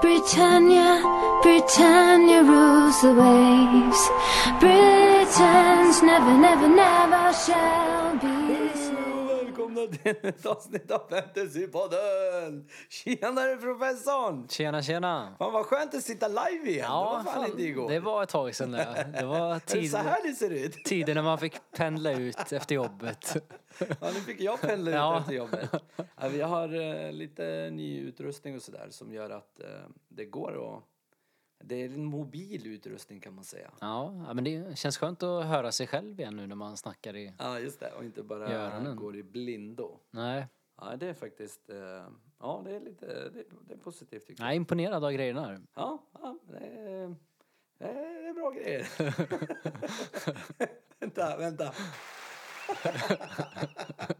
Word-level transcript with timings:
Britannia, 0.00 1.00
Britannia 1.42 2.42
rules 2.44 3.00
the 3.00 3.12
waves. 3.14 4.00
Britain's 4.60 6.02
never, 6.02 6.36
never, 6.36 6.68
never 6.68 7.32
shall 7.32 8.16
be 8.16 8.35
till 9.86 10.16
ett 10.22 10.46
avsnitt 10.46 10.90
av 10.90 11.02
Fantasypodden! 11.10 12.68
Tjenare 12.88 13.56
professorn! 13.56 14.48
Tjena, 14.48 14.82
tjena! 14.82 15.34
Fan 15.38 15.52
vad 15.52 15.66
skönt 15.66 15.94
att 15.94 16.02
sitta 16.02 16.28
live 16.28 16.70
igen. 16.70 16.82
det 16.82 16.88
var 16.88 17.14
fan, 17.22 17.34
fan, 17.34 17.46
inte 17.50 17.62
igår. 17.62 17.90
det 17.90 18.00
var 18.00 18.22
ett 18.22 18.28
tag 18.28 18.54
sedan 18.54 18.70
det. 18.70 19.08
Det 19.18 19.24
var 19.26 19.58
tid, 19.66 19.90
så 19.90 19.96
här 19.96 20.22
det 20.28 20.34
ser 20.34 20.50
ut? 20.50 20.84
tider 20.84 21.14
när 21.14 21.22
man 21.22 21.38
fick 21.38 21.54
pendla 21.76 22.12
ut 22.12 22.52
efter 22.52 22.74
jobbet. 22.74 23.36
Ja, 23.78 24.10
nu 24.14 24.20
fick 24.20 24.40
jag 24.40 24.60
pendla 24.60 24.90
ut 24.90 24.94
Ja. 24.94 25.20
efter 25.20 25.32
jobbet. 25.32 25.70
Ja, 25.96 26.28
vi 26.28 26.40
har 26.40 26.74
eh, 27.04 27.12
lite 27.12 27.70
ny 27.72 28.00
utrustning 28.00 28.56
och 28.56 28.62
sådär 28.62 28.86
som 28.90 29.12
gör 29.12 29.30
att 29.30 29.60
eh, 29.60 29.66
det 30.08 30.24
går 30.24 30.76
att... 30.76 30.82
Det 31.58 31.74
är 31.74 31.84
en 31.84 32.04
mobil 32.04 32.66
utrustning 32.66 33.20
kan 33.20 33.34
man 33.34 33.44
säga. 33.44 33.70
Ja, 33.80 34.24
ja, 34.26 34.34
men 34.34 34.44
det 34.44 34.78
känns 34.78 34.98
skönt 34.98 35.22
att 35.22 35.44
höra 35.46 35.72
sig 35.72 35.86
själv 35.86 36.20
igen 36.20 36.36
nu 36.36 36.46
när 36.46 36.56
man 36.56 36.76
snackar 36.76 37.16
i... 37.16 37.32
Ja, 37.38 37.60
just 37.60 37.80
det. 37.80 37.92
Och 37.92 38.04
inte 38.04 38.22
bara 38.22 38.50
I 38.50 38.54
öronen. 38.54 38.96
går 38.96 39.16
i 39.16 39.22
blindo. 39.22 39.98
Nej, 40.10 40.46
Ja, 40.80 40.96
det 40.96 41.06
är 41.06 41.14
faktiskt... 41.14 41.70
Eh, 41.70 42.06
ja, 42.38 42.62
det 42.64 42.76
är 42.76 42.80
lite... 42.80 43.06
Det, 43.06 43.44
det 43.66 43.74
är 43.74 43.78
positivt 43.78 44.26
tycker 44.26 44.42
jag. 44.42 44.48
jag 44.48 44.52
är 44.52 44.56
imponerad 44.56 45.04
av 45.04 45.12
grejerna 45.12 45.46
här. 45.46 45.60
Ja, 45.74 45.98
ja 46.12 46.38
det, 46.48 46.58
är, 46.58 47.16
det 47.78 48.28
är 48.28 48.34
bra 48.34 48.50
grejer. 48.50 48.88
vänta, 51.00 51.36
vänta. 51.36 51.74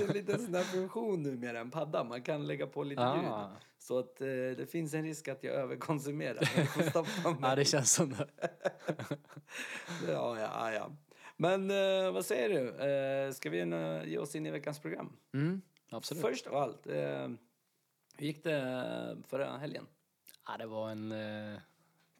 Finns 0.00 0.10
en 0.10 0.16
liten 0.16 0.44
sån 0.44 0.54
här 0.54 0.62
funktion 0.62 1.22
numera, 1.22 1.60
en 1.60 1.70
padda. 1.70 2.04
Man 2.04 2.22
kan 2.22 2.46
lägga 2.46 2.66
på 2.66 2.82
lite 2.84 3.02
Ah. 3.02 3.16
ljud. 3.16 3.56
Så 3.78 3.98
att 3.98 4.20
eh, 4.20 4.26
det 4.26 4.70
finns 4.70 4.94
en 4.94 5.02
risk 5.02 5.28
att 5.28 5.44
jag 5.44 5.54
överkonsumerar. 5.54 6.50
Ja, 7.42 7.54
det 7.56 7.64
känns 7.64 7.92
som 7.92 8.10
det. 8.10 8.28
ja, 10.08 10.38
ja, 10.40 10.72
ja. 10.72 10.90
Men 11.36 11.70
eh, 11.70 12.12
vad 12.12 12.24
säger 12.26 12.48
du? 12.48 12.68
Eh, 12.84 13.32
ska 13.32 13.50
vi 13.50 13.58
ge 14.10 14.18
oss 14.18 14.34
in 14.34 14.46
i 14.46 14.50
veckans 14.50 14.78
program? 14.78 15.16
Mm, 15.34 15.62
absolut. 15.90 16.22
Först 16.22 16.46
av 16.46 16.56
allt, 16.56 16.86
eh, 16.86 17.28
hur 18.16 18.26
gick 18.26 18.44
det 18.44 19.16
förra 19.28 19.56
helgen? 19.58 19.86
Ja, 20.46 20.56
det 20.58 20.66
var 20.66 20.90
en 20.90 21.12
eh, 21.12 21.58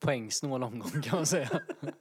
poängsnål 0.01 0.62
omgång 0.62 1.03
kan 1.03 1.17
man 1.17 1.27
säga. 1.27 1.61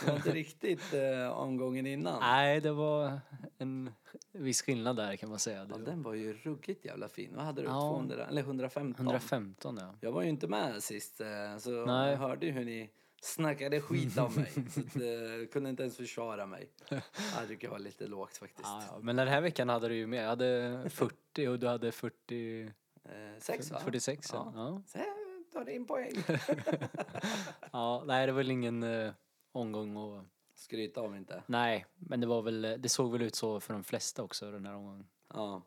Det 0.00 0.06
var 0.10 0.16
inte 0.16 0.32
riktigt 0.32 0.94
eh, 0.94 1.28
omgången 1.38 1.86
innan. 1.86 2.20
Nej, 2.20 2.60
det 2.60 2.72
var 2.72 3.20
en 3.58 3.90
viss 4.32 4.62
skillnad 4.62 4.96
där 4.96 5.16
kan 5.16 5.28
man 5.28 5.38
säga. 5.38 5.64
Det 5.64 5.70
Ja, 5.70 5.78
var 5.78 5.84
den 5.84 6.02
var 6.02 6.14
ju 6.14 6.32
ruggigt 6.32 6.84
jävla 6.84 7.08
fin. 7.08 7.30
Vad 7.36 7.44
hade 7.44 7.62
du? 7.62 7.68
Ja. 7.68 7.80
200, 7.80 8.26
eller 8.26 8.42
115? 8.42 9.06
115 9.06 9.78
ja. 9.80 9.94
Jag 10.00 10.12
var 10.12 10.22
ju 10.22 10.28
inte 10.28 10.48
med 10.48 10.82
sist, 10.82 11.20
eh, 11.20 11.26
så 11.58 11.70
Nej. 11.86 12.10
jag 12.10 12.18
hörde 12.18 12.46
ju 12.46 12.52
hur 12.52 12.64
ni 12.64 12.90
snackade 13.22 13.80
skit 13.80 14.18
om 14.18 14.34
mig. 14.34 14.52
så 14.70 14.80
att, 14.80 14.96
eh, 14.96 15.52
kunde 15.52 15.70
inte 15.70 15.82
ens 15.82 15.96
försvara 15.96 16.46
mig. 16.46 16.68
Jag 16.88 17.48
tycker 17.48 17.66
det 17.66 17.72
var 17.72 17.78
lite 17.78 18.06
lågt 18.06 18.36
faktiskt. 18.36 18.68
Ja, 18.68 18.82
ja. 18.90 18.98
Men 19.02 19.16
den 19.16 19.28
här 19.28 19.40
veckan 19.40 19.68
hade 19.68 19.88
du 19.88 19.94
ju 19.94 20.06
med. 20.06 20.24
Jag 20.24 20.28
hade 20.28 20.82
40 20.90 21.48
och 21.48 21.58
du 21.58 21.66
hade 21.66 21.92
40... 21.92 22.62
Eh, 23.04 23.10
sex 23.38 23.70
va? 23.70 23.80
46 23.84 24.30
ja. 24.32 24.52
ja. 24.54 24.82
Så 24.86 24.98
här 24.98 25.26
tar 25.52 25.64
det 25.64 25.72
in 25.74 25.86
poäng. 25.86 26.12
Ja, 27.72 28.02
nej 28.06 28.26
det 28.26 28.32
var 28.32 28.36
väl 28.36 28.50
ingen 28.50 28.82
eh, 28.82 29.12
omgång 29.56 29.96
och... 29.96 30.24
Skryta 30.54 31.00
om 31.00 31.14
inte. 31.14 31.42
Nej, 31.46 31.86
men 31.96 32.20
det 32.20 32.26
var 32.26 32.42
väl, 32.42 32.76
det 32.78 32.88
såg 32.88 33.12
väl 33.12 33.22
ut 33.22 33.34
så 33.34 33.60
för 33.60 33.72
de 33.74 33.84
flesta 33.84 34.22
också 34.22 34.50
den 34.50 34.66
här 34.66 34.74
omgången. 34.74 35.06
Ja. 35.34 35.62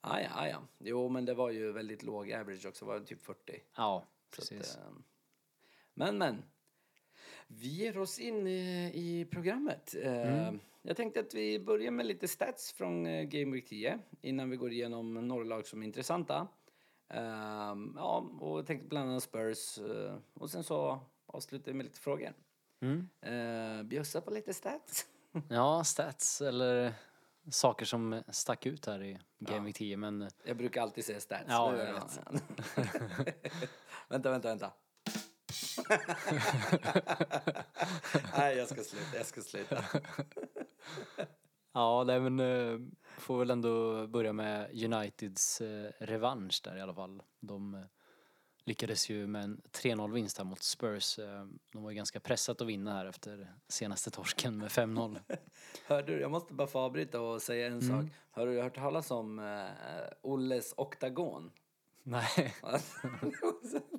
Ah, 0.00 0.20
ja, 0.20 0.28
ah, 0.34 0.48
ja. 0.48 0.62
Jo, 0.78 1.08
men 1.08 1.24
det 1.24 1.34
var 1.34 1.50
ju 1.50 1.72
väldigt 1.72 2.02
låg 2.02 2.32
average 2.32 2.66
också. 2.66 2.84
Det 2.84 2.90
var 2.92 3.00
typ 3.00 3.22
40. 3.22 3.62
Ja, 3.76 4.06
precis. 4.30 4.76
Att, 4.76 4.82
eh, 4.82 4.92
men, 5.94 6.18
men. 6.18 6.42
Vi 7.46 7.68
ger 7.68 7.98
oss 7.98 8.18
in 8.18 8.46
i, 8.46 8.90
i 8.94 9.24
programmet. 9.30 9.94
Eh, 10.02 10.48
Mm. 10.48 10.60
Jag 10.82 10.96
tänkte 10.96 11.20
att 11.20 11.34
vi 11.34 11.58
börjar 11.60 11.90
med 11.90 12.06
lite 12.06 12.28
stats 12.28 12.72
från 12.72 13.06
eh, 13.06 13.22
Game 13.22 13.52
Week 13.52 13.68
10 13.68 13.98
innan 14.20 14.50
vi 14.50 14.56
går 14.56 14.72
igenom 14.72 15.28
några 15.28 15.44
lag 15.44 15.66
som 15.66 15.82
är 15.82 15.86
intressanta. 15.86 16.48
Eh, 17.08 17.74
ja, 17.96 18.30
och 18.40 18.58
jag 18.58 18.66
tänkte 18.66 18.88
bland 18.88 19.10
annat 19.10 19.22
Spurs 19.22 19.78
eh, 19.78 20.16
och 20.34 20.50
sen 20.50 20.64
så 20.64 21.00
avslutar 21.26 21.72
vi 21.72 21.76
med 21.76 21.86
lite 21.86 22.00
frågor. 22.00 22.34
Mm. 22.80 23.08
Eh, 23.22 23.82
bjussa 23.82 24.20
på 24.20 24.30
lite 24.30 24.54
stats. 24.54 25.06
Ja, 25.48 25.84
stats 25.84 26.40
eller 26.40 26.92
saker 27.50 27.86
som 27.86 28.22
stack 28.28 28.66
ut 28.66 28.86
här 28.86 29.02
i 29.02 29.12
Game 29.38 29.56
Ja. 29.56 29.62
Week 29.62 29.76
10 29.76 29.96
men... 29.96 30.28
Jag 30.44 30.56
brukar 30.56 30.82
alltid 30.82 31.04
säga 31.04 31.20
stats. 31.20 31.44
Ja, 31.48 31.72
Nu 31.72 31.78
jag 31.78 31.94
vet. 31.94 32.20
vänta, 34.08 34.30
vänta, 34.30 34.48
vänta. 34.48 34.72
Nej, 38.38 38.56
jag 38.56 38.68
ska 38.68 38.82
sluta. 38.82 39.16
Jag 39.16 39.26
ska 39.26 39.40
sluta. 39.40 39.84
Ja, 41.72 42.04
nej 42.04 42.20
men 42.20 42.40
eh, 42.40 42.78
får 43.18 43.38
väl 43.38 43.50
ändå 43.50 44.06
börja 44.06 44.32
med 44.32 44.84
Uniteds 44.84 45.60
eh, 45.60 45.90
revansch 45.98 46.60
där 46.64 46.76
i 46.76 46.80
alla 46.80 46.94
fall. 46.94 47.22
De 47.40 47.74
eh, 47.74 47.80
lyckades 48.70 49.08
ju 49.10 49.26
med 49.26 49.42
en 49.44 49.60
3-0 49.72 50.12
vinst 50.12 50.38
här 50.38 50.44
mot 50.44 50.62
Spurs. 50.62 51.18
Eh, 51.18 51.46
de 51.72 51.82
var 51.82 51.90
ju 51.90 51.96
ganska 51.96 52.20
pressat 52.20 52.60
att 52.60 52.66
vinna 52.66 52.92
här 52.94 53.06
efter 53.06 53.54
senaste 53.68 54.10
torsken 54.10 54.58
med 54.58 54.68
5-0. 54.68 55.18
Hörde 55.86 56.12
du, 56.14 56.20
jag 56.20 56.30
måste 56.30 56.54
bara 56.54 56.68
få 56.68 56.78
avbryta 56.78 57.20
och 57.20 57.42
säga 57.42 57.66
en 57.66 57.72
Mm. 57.80 57.88
sak. 57.88 58.16
Har 58.30 58.46
du 58.46 58.60
hört 58.62 58.74
talas 58.74 59.10
om 59.10 59.38
eh, 59.38 60.12
Olles 60.22 60.74
oktagon? 60.76 61.50
nej. 62.02 62.54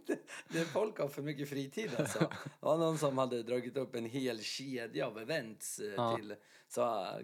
det, 0.06 0.20
det 0.48 0.66
folk 0.66 1.00
har 1.00 1.08
för 1.08 1.22
mycket 1.22 1.50
fritid 1.50 1.92
alltså. 1.98 2.20
Det 2.20 2.36
var 2.60 2.78
någon 2.78 2.98
som 2.98 3.18
hade 3.18 3.44
dragit 3.44 3.78
upp 3.78 3.96
en 3.96 4.06
hel 4.06 4.40
kedja 4.44 5.08
av 5.08 5.18
events 5.20 5.80
eh, 5.80 5.94
Ja. 5.98 6.16
till... 6.16 6.36
Så 6.68 6.82
eh, 6.82 7.20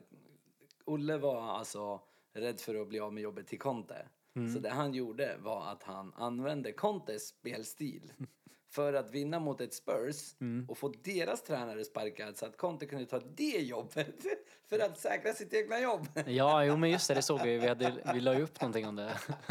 Olle 0.85 1.17
var 1.17 1.41
alltså 1.41 2.01
rädd 2.33 2.59
för 2.59 2.75
att 2.81 2.87
bli 2.87 2.99
av 2.99 3.13
med 3.13 3.23
jobbet 3.23 3.47
till 3.47 3.59
Conte. 3.59 4.07
Mm. 4.37 4.53
Så 4.53 4.59
det 4.59 4.69
han 4.69 4.93
gjorde 4.93 5.37
var 5.39 5.71
att 5.71 5.83
han 5.83 6.13
använde 6.15 6.71
Contes 6.71 7.27
spelstil 7.27 8.13
för 8.69 8.93
att 8.93 9.11
vinna 9.11 9.39
mot 9.39 9.61
ett 9.61 9.73
Spurs 9.73 10.35
Mm. 10.39 10.65
och 10.69 10.77
få 10.77 10.93
deras 11.03 11.43
tränare 11.43 11.83
sparkad 11.85 12.37
så 12.37 12.45
att 12.45 12.57
Conte 12.57 12.85
kunde 12.85 13.05
ta 13.05 13.19
det 13.19 13.57
jobbet 13.61 14.15
för 14.69 14.79
att 14.79 14.99
säkra 14.99 15.33
sitt 15.33 15.53
egna 15.53 15.79
jobb. 15.79 16.07
Ja, 16.25 16.65
jo 16.65 16.77
men 16.77 16.89
just 16.89 17.07
det, 17.07 17.13
det 17.13 17.21
såg 17.21 17.45
ju. 17.47 17.57
Vi, 17.59 17.67
hade, 17.67 17.93
vi 18.13 18.19
la 18.19 18.33
ju 18.33 18.41
upp 18.43 18.61
någonting 18.61 18.87
om 18.87 18.95
det. 18.95 19.17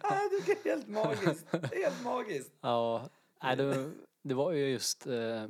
Ah, 0.00 0.18
det 0.30 0.52
är 0.52 0.64
helt 0.64 0.88
magiskt. 0.88 1.46
Helt 1.52 2.04
magiskt. 2.04 2.52
Ja, 2.60 3.08
nej, 3.42 3.56
det, 3.56 3.92
det 4.22 4.34
var 4.34 4.52
ju 4.52 4.68
just 4.68 5.06
eh, 5.06 5.44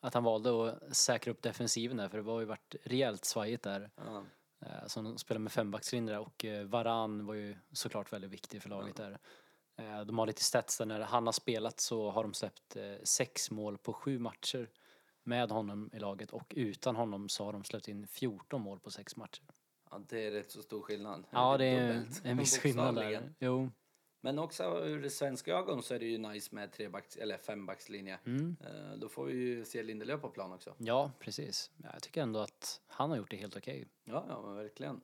att 0.00 0.14
han 0.14 0.24
valde 0.24 0.68
att 0.70 0.96
säkra 0.96 1.30
upp 1.30 1.42
defensiven 1.42 1.96
där 1.96 2.08
för 2.08 2.16
det 2.16 2.22
var 2.22 2.40
ju 2.40 2.46
varit 2.46 2.74
rejält 2.82 3.24
svajigt 3.24 3.62
där. 3.64 3.90
Ja. 3.96 4.24
Eh, 4.66 4.86
som 4.86 5.18
spelar 5.18 5.38
med 5.38 5.52
fembackslinje 5.52 6.12
där 6.12 6.20
och 6.20 6.44
eh, 6.44 6.64
Varan 6.66 7.26
var 7.26 7.34
ju 7.34 7.56
såklart 7.72 8.12
väldigt 8.12 8.30
viktig 8.30 8.62
för 8.62 8.68
laget 8.68 8.96
där. 8.96 9.18
Eh, 9.76 10.00
de 10.00 10.18
har 10.18 10.26
lite 10.26 10.44
stats 10.44 10.78
där 10.78 10.86
när 10.86 11.00
han 11.00 11.26
har 11.26 11.32
spelat 11.32 11.80
så 11.80 12.10
har 12.10 12.22
de 12.22 12.34
släppt 12.34 12.76
sex 13.02 13.50
mål 13.50 13.78
på 13.78 13.92
sju 13.92 14.18
matcher 14.18 14.70
med 15.24 15.50
honom 15.50 15.90
i 15.92 15.98
laget 15.98 16.30
och 16.30 16.52
utan 16.56 16.96
honom 16.96 17.28
så 17.28 17.44
har 17.44 17.52
de 17.52 17.64
släppt 17.64 17.88
in 17.88 18.06
14 18.06 18.62
mål 18.62 18.80
på 18.80 18.90
sex 18.90 19.16
matcher. 19.16 19.44
Ja, 19.90 20.00
det 20.08 20.26
är 20.26 20.30
rätt 20.30 20.50
så 20.50 20.62
stor 20.62 20.82
skillnad. 20.82 21.24
Ja, 21.30 21.58
det 21.58 21.64
är 21.64 21.94
Dubbelt, 21.94 22.20
en 22.24 22.36
viss 22.36 22.58
skillnad 22.58 22.94
där. 22.94 23.34
Jo. 23.38 23.70
Men 24.24 24.38
också 24.38 24.64
ur 24.84 25.08
svenska 25.08 25.54
ögon 25.54 25.82
så 25.82 25.94
är 25.94 25.98
det 25.98 26.04
ju 26.04 26.18
nice 26.18 26.54
med 26.54 26.72
trebacks 26.72 27.16
eller 27.16 27.38
fembackslinje. 27.38 28.18
Mm. 28.26 28.56
Eh, 28.60 28.96
Då 28.98 29.08
får 29.08 29.24
vi 29.24 29.32
ju 29.32 29.64
se 29.64 29.82
Lindelöf 29.82 30.20
på 30.20 30.28
plan 30.28 30.52
också. 30.52 30.74
Ja, 30.78 31.10
precis. 31.18 31.70
Ja, 31.76 31.88
Jag 31.92 32.02
tycker 32.02 32.22
ändå 32.22 32.40
att 32.40 32.80
han 32.86 33.10
har 33.10 33.16
gjort 33.16 33.30
det 33.30 33.36
helt 33.36 33.56
okej. 33.56 33.88
Ja, 34.04 34.24
ja, 34.28 34.42
men 34.46 34.56
verkligen. 34.56 35.00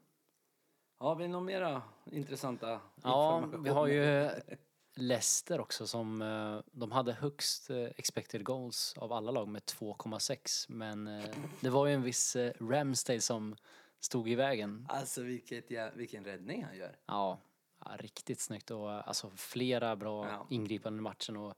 Har 0.99 1.17
vi 1.17 1.29
några 1.29 1.45
mera 1.45 1.83
intressanta 2.05 2.81
Ja, 3.03 3.47
vi 3.65 3.71
har 3.71 3.87
ju 3.87 4.31
Leicester 4.95 5.61
också 5.61 5.87
som, 5.87 6.23
eh, 6.23 6.61
de 6.73 6.93
hade 6.93 7.13
högst 7.13 7.71
eh, 7.71 7.85
expected 7.97 8.45
goals 8.45 8.95
av 8.97 9.13
alla 9.13 9.31
lag 9.31 9.49
med 9.49 9.63
2,6 9.63 10.67
men 10.69 11.05
det 11.61 11.71
var 11.71 11.87
ju 11.87 11.95
en 11.95 12.03
viss 12.03 12.37
Ramsdale 12.61 13.21
som 13.21 13.57
stod 14.01 14.29
i 14.29 14.35
vägen. 14.35 14.87
Alltså 14.89 15.23
vilket, 15.23 15.71
ja, 15.71 15.91
vilken 15.95 16.25
räddning 16.25 16.65
han 16.65 16.77
gör. 16.77 16.97
Ja, 17.07 17.41
ja 17.89 17.97
riktigt 17.97 18.41
snyggt 18.41 18.71
och 18.71 18.91
alltså 19.09 19.31
flera 19.31 19.97
bra 19.97 20.29
Ja. 20.29 20.47
ingripanden 20.51 20.99
i 20.99 21.03
matchen 21.03 21.37
och 21.37 21.55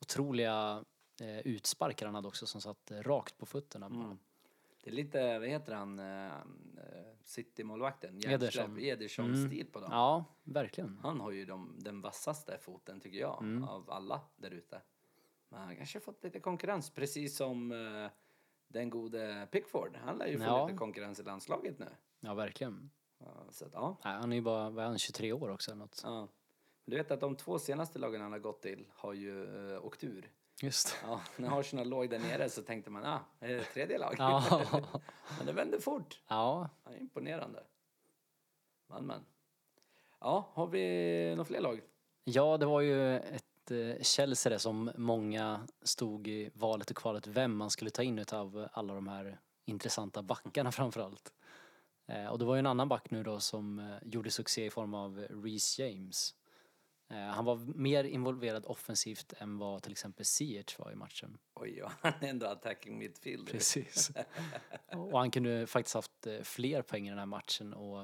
otroliga 0.00 0.84
eh, 1.20 1.38
utsparkar 1.40 2.06
han 2.06 2.14
hade 2.14 2.28
också 2.28 2.46
som 2.46 2.60
satt 2.60 2.90
rakt 2.90 3.38
på 3.38 3.46
fötterna. 3.46 3.86
Mm. 3.86 4.18
Det 4.82 4.90
är 4.90 4.94
lite, 4.94 5.38
vad 5.38 5.48
heter 5.48 5.74
han, 5.74 5.98
eh, 5.98 6.26
eh, 6.26 6.32
City-målvakten? 7.24 8.20
Ederson. 8.26 8.78
Ederson-stil 8.80 9.66
på 9.72 9.80
dem. 9.80 9.88
Ja, 9.92 10.24
verkligen. 10.42 10.98
Han 11.02 11.20
har 11.20 11.30
ju 11.30 11.44
de, 11.44 11.76
den 11.78 12.00
vassaste 12.00 12.58
foten 12.58 13.00
tycker 13.00 13.18
jag 13.18 13.42
Mm. 13.42 13.64
av 13.64 13.90
alla 13.90 14.20
där 14.36 14.50
ute. 14.50 14.82
Men 15.48 15.60
han 15.60 15.76
kanske 15.76 16.00
fått 16.00 16.24
lite 16.24 16.40
konkurrens 16.40 16.90
precis 16.90 17.36
som 17.36 17.72
eh, 17.72 18.10
den 18.68 18.90
gode 18.90 19.48
Pickford. 19.50 19.96
Han 20.04 20.18
lär 20.18 20.26
ju 20.26 20.38
få 20.38 20.44
Ja. 20.44 20.66
lite 20.66 20.78
konkurrens 20.78 21.20
i 21.20 21.22
landslaget 21.22 21.78
nu. 21.78 21.88
Ja, 22.20 22.34
verkligen. 22.34 22.90
Ja, 23.24 23.46
så 23.50 23.64
att, 23.64 23.72
ja. 23.72 23.96
Nej, 24.04 24.14
han 24.14 24.32
är 24.32 24.36
ju 24.36 24.42
bara, 24.42 24.70
vad 24.70 24.84
är 24.84 24.88
han, 24.88 24.98
23 24.98 25.32
år 25.32 25.50
också 25.50 25.70
eller 25.70 25.78
något. 25.78 26.00
ja. 26.04 26.28
Du 26.84 26.96
vet 26.96 27.10
att 27.10 27.20
de 27.20 27.36
två 27.36 27.58
senaste 27.58 27.98
lagen 27.98 28.20
han 28.20 28.32
har 28.32 28.38
gått 28.38 28.62
till 28.62 28.86
har 28.94 29.12
ju 29.12 29.46
uh, 29.46 29.84
åkt 29.84 30.04
ur. 30.04 30.30
Just 30.62 30.96
Ja, 31.06 31.20
när 31.36 31.60
Arsenal 31.60 31.88
låg 31.88 32.10
där 32.10 32.18
nere 32.18 32.48
så 32.50 32.62
tänkte 32.62 32.90
man, 32.90 33.04
ah, 33.04 33.20
är 33.40 33.48
det 33.48 33.64
tredje 33.64 33.98
lag? 33.98 34.14
Ja. 34.18 34.62
men 35.38 35.46
det 35.46 35.52
vände 35.52 35.80
fort. 35.80 36.20
Ja, 36.28 36.68
Ja, 36.84 36.96
imponerande. 36.96 37.62
Men, 38.86 39.06
men. 39.06 39.20
Ja, 40.20 40.48
har 40.52 40.66
vi 40.66 41.30
några 41.30 41.44
fler 41.44 41.60
lag? 41.60 41.80
Ja, 42.24 42.56
det 42.56 42.66
var 42.66 42.80
ju 42.80 43.16
ett 43.16 43.70
eh, 43.70 44.02
Chelsea 44.02 44.58
som 44.58 44.90
många 44.96 45.66
stod 45.82 46.28
i 46.28 46.50
valet 46.54 46.90
och 46.90 46.96
kvalet 46.96 47.26
vem 47.26 47.56
man 47.56 47.70
skulle 47.70 47.90
ta 47.90 48.02
in 48.02 48.18
utav 48.18 48.68
alla 48.72 48.94
de 48.94 49.08
här 49.08 49.40
intressanta 49.64 50.22
backarna 50.22 50.72
framförallt. 50.72 51.32
Eh, 52.10 52.26
och 52.26 52.38
det 52.38 52.44
var 52.44 52.54
ju 52.54 52.58
en 52.58 52.66
annan 52.66 52.88
back 52.88 53.10
nu 53.10 53.22
då 53.22 53.40
som 53.40 53.78
eh, 53.78 53.96
gjorde 54.02 54.30
succé 54.30 54.66
i 54.66 54.70
form 54.70 54.94
av 54.94 55.26
Reece 55.30 55.78
James. 55.78 56.34
Eh, 57.10 57.16
han 57.16 57.44
var 57.44 57.56
mer 57.56 58.04
involverad 58.04 58.64
offensivt 58.66 59.32
än 59.38 59.58
vad 59.58 59.82
till 59.82 59.92
exempel 59.92 60.24
Ziyech 60.24 60.78
var 60.78 60.92
i 60.92 60.94
matchen. 60.94 61.38
Oj, 61.54 61.78
ja, 61.78 61.92
han 62.00 62.12
är 62.20 62.28
ändå 62.28 62.46
attacking 62.46 62.98
midfielder. 62.98 63.52
Precis. 63.52 64.10
och 64.92 65.18
han 65.18 65.30
kunde 65.30 65.66
faktiskt 65.66 65.94
haft 65.94 66.26
fler 66.42 66.82
poäng 66.82 67.06
i 67.06 67.10
den 67.10 67.18
här 67.18 67.26
matchen 67.26 67.74
och 67.74 68.00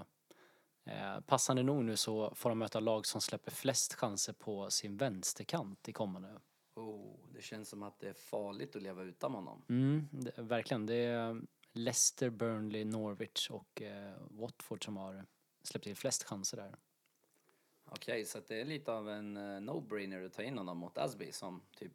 eh, 0.85 1.21
passande 1.27 1.63
nog 1.63 1.85
nu 1.85 1.97
så 1.97 2.35
får 2.35 2.49
de 2.49 2.59
möta 2.59 2.81
lag 2.81 3.07
som 3.07 3.21
släpper 3.21 3.51
flest 3.51 3.95
chanser 3.95 4.33
på 4.33 4.71
sin 4.71 4.97
vänsterkant 4.97 5.89
i 5.89 5.93
kommande. 5.93 6.41
Oh, 6.75 7.15
det 7.35 7.43
känns 7.43 7.69
som 7.69 7.83
att 7.83 8.01
det 8.01 8.09
är 8.09 8.13
farligt 8.13 8.77
att 8.77 8.83
leva 8.83 9.03
utan 9.03 9.35
honom. 9.35 9.63
Mm, 9.69 10.09
det, 10.13 10.43
verkligen. 10.43 10.87
Det 10.87 10.95
är 10.95 11.43
Leicester, 11.77 12.31
Burnley, 12.31 12.85
Norwich 12.85 13.51
och 13.51 13.83
eh, 13.83 14.15
Watford 14.31 14.85
som 14.85 14.97
har 14.97 15.27
släppt 15.63 15.85
till 15.85 15.97
flest 15.97 16.25
chanser 16.25 16.57
där. 16.57 16.75
Okej, 17.91 18.25
så 18.25 18.39
att 18.39 18.49
det 18.49 18.61
är 18.61 18.65
lite 18.65 18.93
av 18.93 19.11
en 19.11 19.37
uh, 19.37 19.61
no-brainer 19.61 20.27
att 20.27 20.33
ta 20.33 20.43
in 20.43 20.59
honom 20.59 20.79
mot 20.79 20.99
Asby 20.99 21.33
som 21.33 21.63
typ... 21.77 21.93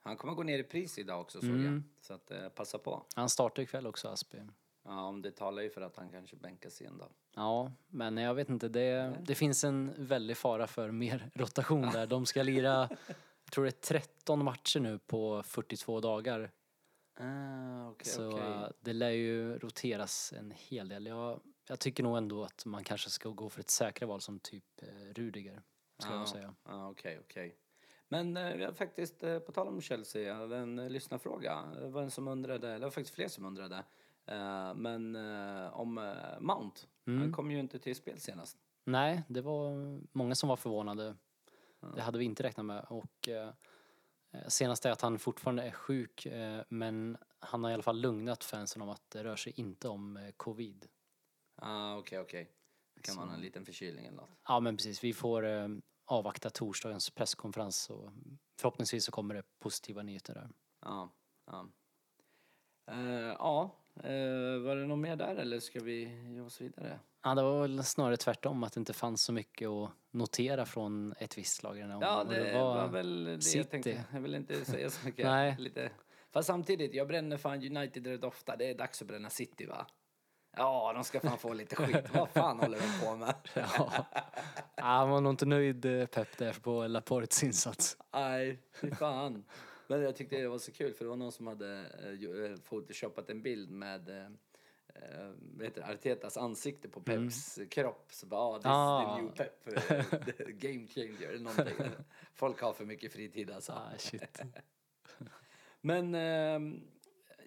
Han 0.00 0.16
kommer 0.16 0.34
gå 0.34 0.42
ner 0.42 0.58
i 0.58 0.62
pris 0.62 0.98
idag 0.98 1.20
också 1.20 1.40
såg 1.40 1.50
jag. 1.50 1.56
Mm. 1.56 1.84
Så 2.00 2.14
att 2.14 2.30
uh, 2.30 2.48
passa 2.48 2.78
på. 2.78 3.06
Han 3.14 3.28
startar 3.28 3.62
ikväll 3.62 3.86
också, 3.86 4.08
Aspi. 4.08 4.38
Ja, 4.82 5.04
om 5.04 5.22
det 5.22 5.30
talar 5.30 5.62
ju 5.62 5.70
för 5.70 5.80
att 5.80 5.96
han 5.96 6.08
kanske 6.08 6.36
bänkas 6.36 6.80
igen 6.80 6.98
då. 6.98 7.08
Ja, 7.34 7.72
men 7.88 8.16
jag 8.16 8.34
vet 8.34 8.48
inte. 8.48 8.68
Det, 8.68 9.16
det 9.22 9.34
finns 9.34 9.64
en 9.64 9.94
väldig 9.98 10.36
fara 10.36 10.66
för 10.66 10.90
mer 10.90 11.30
rotation 11.34 11.90
där. 11.90 12.06
De 12.06 12.26
ska 12.26 12.42
lira, 12.42 12.88
jag 13.44 13.52
tror 13.52 13.64
det 13.64 13.70
är 13.70 13.98
13 14.00 14.44
matcher 14.44 14.80
nu 14.80 14.98
på 14.98 15.42
42 15.42 16.00
dagar. 16.00 16.50
Ah, 17.16 17.88
okej, 17.90 18.12
Så 18.12 18.28
okej. 18.28 18.40
eh, 18.52 18.68
det 18.80 18.92
lär 18.92 19.10
ju 19.10 19.58
roteras 19.58 20.32
en 20.32 20.50
hel 20.50 20.88
del. 20.88 21.06
Jag, 21.06 21.40
jag 21.68 21.80
tycker 21.80 22.02
nog 22.02 22.16
ändå 22.16 22.44
att 22.44 22.66
man 22.66 22.84
kanske 22.84 23.10
ska 23.10 23.28
gå 23.28 23.48
för 23.50 23.60
ett 23.60 23.70
säkrare 23.70 24.08
val 24.08 24.20
som 24.20 24.40
typ 24.40 24.82
eh, 24.82 25.12
Rudiger. 25.14 25.62
Ska 25.98 26.12
Ja. 26.12 26.18
jag 26.18 26.28
säga. 26.28 26.54
Ja, 26.64 26.90
okej, 26.90 27.20
okej. 27.24 27.56
Men 28.08 28.36
eh, 28.36 28.72
faktiskt, 28.74 29.22
eh, 29.22 29.38
på 29.38 29.52
tal 29.52 29.68
om 29.68 29.80
Chelsea, 29.80 30.22
jag 30.22 30.34
hade 30.34 30.56
en 30.56 30.78
uh, 30.78 30.90
lyssnarfråga. 30.90 31.64
Det 31.80 31.88
var 31.88 32.02
en 32.02 32.10
som 32.10 32.28
undrade, 32.28 32.66
eller 32.68 32.78
det 32.78 32.86
var 32.86 32.90
faktiskt 32.90 33.14
fler 33.14 33.28
som 33.28 33.44
undrade. 33.44 33.84
Eh, 34.26 34.74
men 34.74 35.16
eh, 35.16 35.80
om 35.80 35.98
eh, 35.98 36.40
Mount. 36.40 36.80
Mm. 37.06 37.20
Han 37.20 37.32
kom 37.32 37.50
ju 37.50 37.58
inte 37.60 37.78
till 37.78 37.96
spel 37.96 38.20
senast. 38.20 38.58
Nej, 38.84 39.22
det 39.28 39.40
var 39.40 39.72
många 40.12 40.34
som 40.34 40.48
var 40.48 40.56
förvånade. 40.56 41.16
Det 41.94 42.02
hade 42.02 42.18
vi 42.18 42.24
inte 42.24 42.42
räknat 42.42 42.66
med. 42.66 42.84
Och 42.88 43.28
eh, 43.28 43.48
eh, 43.48 43.54
senast 44.48 44.86
är 44.86 44.90
att 44.90 45.00
han 45.00 45.18
fortfarande 45.18 45.62
är 45.62 45.70
sjuk 45.70 46.26
eh, 46.26 46.62
men 46.68 47.16
han 47.38 47.64
har 47.64 47.70
i 47.70 47.74
alla 47.74 47.82
fall 47.82 48.00
lugnat 48.00 48.44
fansen 48.44 48.82
om 48.82 48.88
att 48.88 49.10
det 49.10 49.24
rör 49.24 49.36
sig 49.36 49.52
inte 49.56 49.88
om 49.88 50.16
eh, 50.16 50.30
covid. 50.36 50.86
Ah, 51.56 51.96
okej, 51.96 52.18
okej. 52.20 52.50
Det 52.94 53.00
kan 53.02 53.14
Så- 53.14 53.20
vara 53.20 53.34
en 53.34 53.40
liten 53.40 53.64
förkylning 53.64 54.06
eller 54.06 54.16
något. 54.16 54.30
Ja 54.48 54.60
men 54.60 54.76
precis, 54.76 55.04
vi 55.04 55.12
får 55.14 55.46
eh, 55.46 55.68
avvakta 56.04 56.50
torsdagens 56.50 57.10
presskonferens 57.10 57.90
och 57.90 58.12
förhoppningsvis 58.60 59.04
så 59.04 59.12
kommer 59.12 59.34
det 59.34 59.42
positiva 59.58 60.02
nyheter 60.02 60.34
där. 60.34 60.50
Ja, 60.80 61.10
ja. 61.46 61.68
Eh, 62.90 62.98
ja, 63.38 63.76
eh, 63.96 64.58
var 64.58 64.76
det 64.76 64.86
något 64.86 64.98
mer 64.98 65.16
där 65.16 65.36
eller 65.36 65.60
ska 65.60 65.80
vi 65.80 66.04
ge 66.34 66.40
oss 66.40 66.60
vidare? 66.60 67.00
Ja, 67.24 67.34
det 67.34 67.42
var 67.42 67.60
väl 67.60 67.84
snarare 67.84 68.16
tvärtom 68.16 68.64
att 68.64 68.72
det 68.72 68.78
inte 68.78 68.92
fanns 68.92 69.22
så 69.22 69.32
mycket 69.32 69.68
att 69.68 69.90
notera 70.10 70.66
från 70.66 71.14
ett 71.18 71.38
visst 71.38 71.62
lag 71.62 71.78
i 71.78 71.80
den 71.80 71.90
här 71.90 72.00
Ja, 72.00 72.20
omgången. 72.20 72.42
det, 72.44 72.60
Och 72.62 72.66
var, 72.76 72.88
väl 72.88 73.24
det 73.24 73.40
City. 73.40 73.58
jag 73.58 73.70
tänkte. 73.70 74.04
Jag 74.12 74.20
vill 74.20 74.34
inte 74.34 74.64
säga 74.64 74.90
så 74.90 75.06
mycket. 75.06 75.24
Nej. 75.26 75.56
Lite. 75.58 75.90
Fast 76.32 76.46
samtidigt, 76.46 76.94
jag 76.94 77.08
bränner 77.08 77.36
fan 77.36 77.76
United 77.76 78.06
rätt 78.06 78.24
ofta. 78.24 78.56
Det 78.56 78.70
är 78.70 78.74
dags 78.74 79.02
att 79.02 79.08
bränna 79.08 79.30
City 79.30 79.66
va? 79.66 79.86
Ja, 80.56 80.92
de 80.94 81.04
ska 81.04 81.20
fan 81.20 81.38
få 81.38 81.52
lite 81.52 81.76
skit. 81.76 82.14
Vad 82.14 82.28
fan 82.30 82.58
håller 82.60 82.78
de 82.80 83.06
på 83.06 83.16
med? 83.16 83.34
Ja. 83.54 84.06
han 84.76 85.10
var 85.10 85.20
nog 85.20 85.32
inte 85.32 85.46
nöjd 85.46 85.84
eh, 85.84 86.06
Pep 86.06 86.38
där 86.38 86.52
på 86.52 86.86
Laportes 86.86 87.42
insats. 87.44 87.96
Nej, 88.12 88.58
fy 88.80 88.90
fan. 88.90 89.44
Men 89.86 90.02
jag 90.02 90.16
tyckte 90.16 90.36
det 90.36 90.48
var 90.48 90.58
så 90.58 90.72
kul 90.72 90.94
för 90.94 91.04
det 91.04 91.08
var 91.10 91.16
någon 91.16 91.32
som 91.32 91.46
hade 91.46 91.80
eh, 92.04 92.12
ju- 92.12 92.46
eh, 92.52 92.56
photoshopat 92.60 93.30
en 93.30 93.42
bild 93.42 93.70
med 93.70 94.08
eh, 94.08 94.16
eh, 94.24 94.30
vad 95.56 95.64
heter 95.66 95.90
Artetas 95.92 96.36
ansikte 96.36 96.88
på 96.88 97.00
Peps 97.00 97.58
kropp. 97.70 98.06
Så 98.12 98.26
bara, 98.26 98.40
ah, 98.40 98.56
this 98.58 98.66
Ah. 98.66 99.18
new 99.20 99.30
Pep, 99.36 99.68
eh, 99.90 100.46
game 100.48 100.86
changer 100.86 101.38
någonting. 101.38 101.86
Folk 102.34 102.60
har 102.60 102.72
för 102.72 102.84
mycket 102.84 103.12
fritid 103.12 103.50
alltså. 103.50 103.72
Ah, 103.72 103.98
shit. 103.98 104.40
Men 105.80 106.14
eh, 106.14 106.76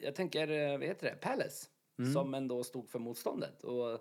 jag 0.01 0.15
tänker, 0.15 0.47
eh, 0.51 0.71
vad 0.77 0.87
heter 0.87 1.09
det, 1.09 1.15
Palace. 1.15 1.67
Som 2.13 2.33
ändå 2.33 2.63
stod 2.63 2.89
för 2.89 2.99
motståndet. 2.99 3.63
Och 3.63 3.99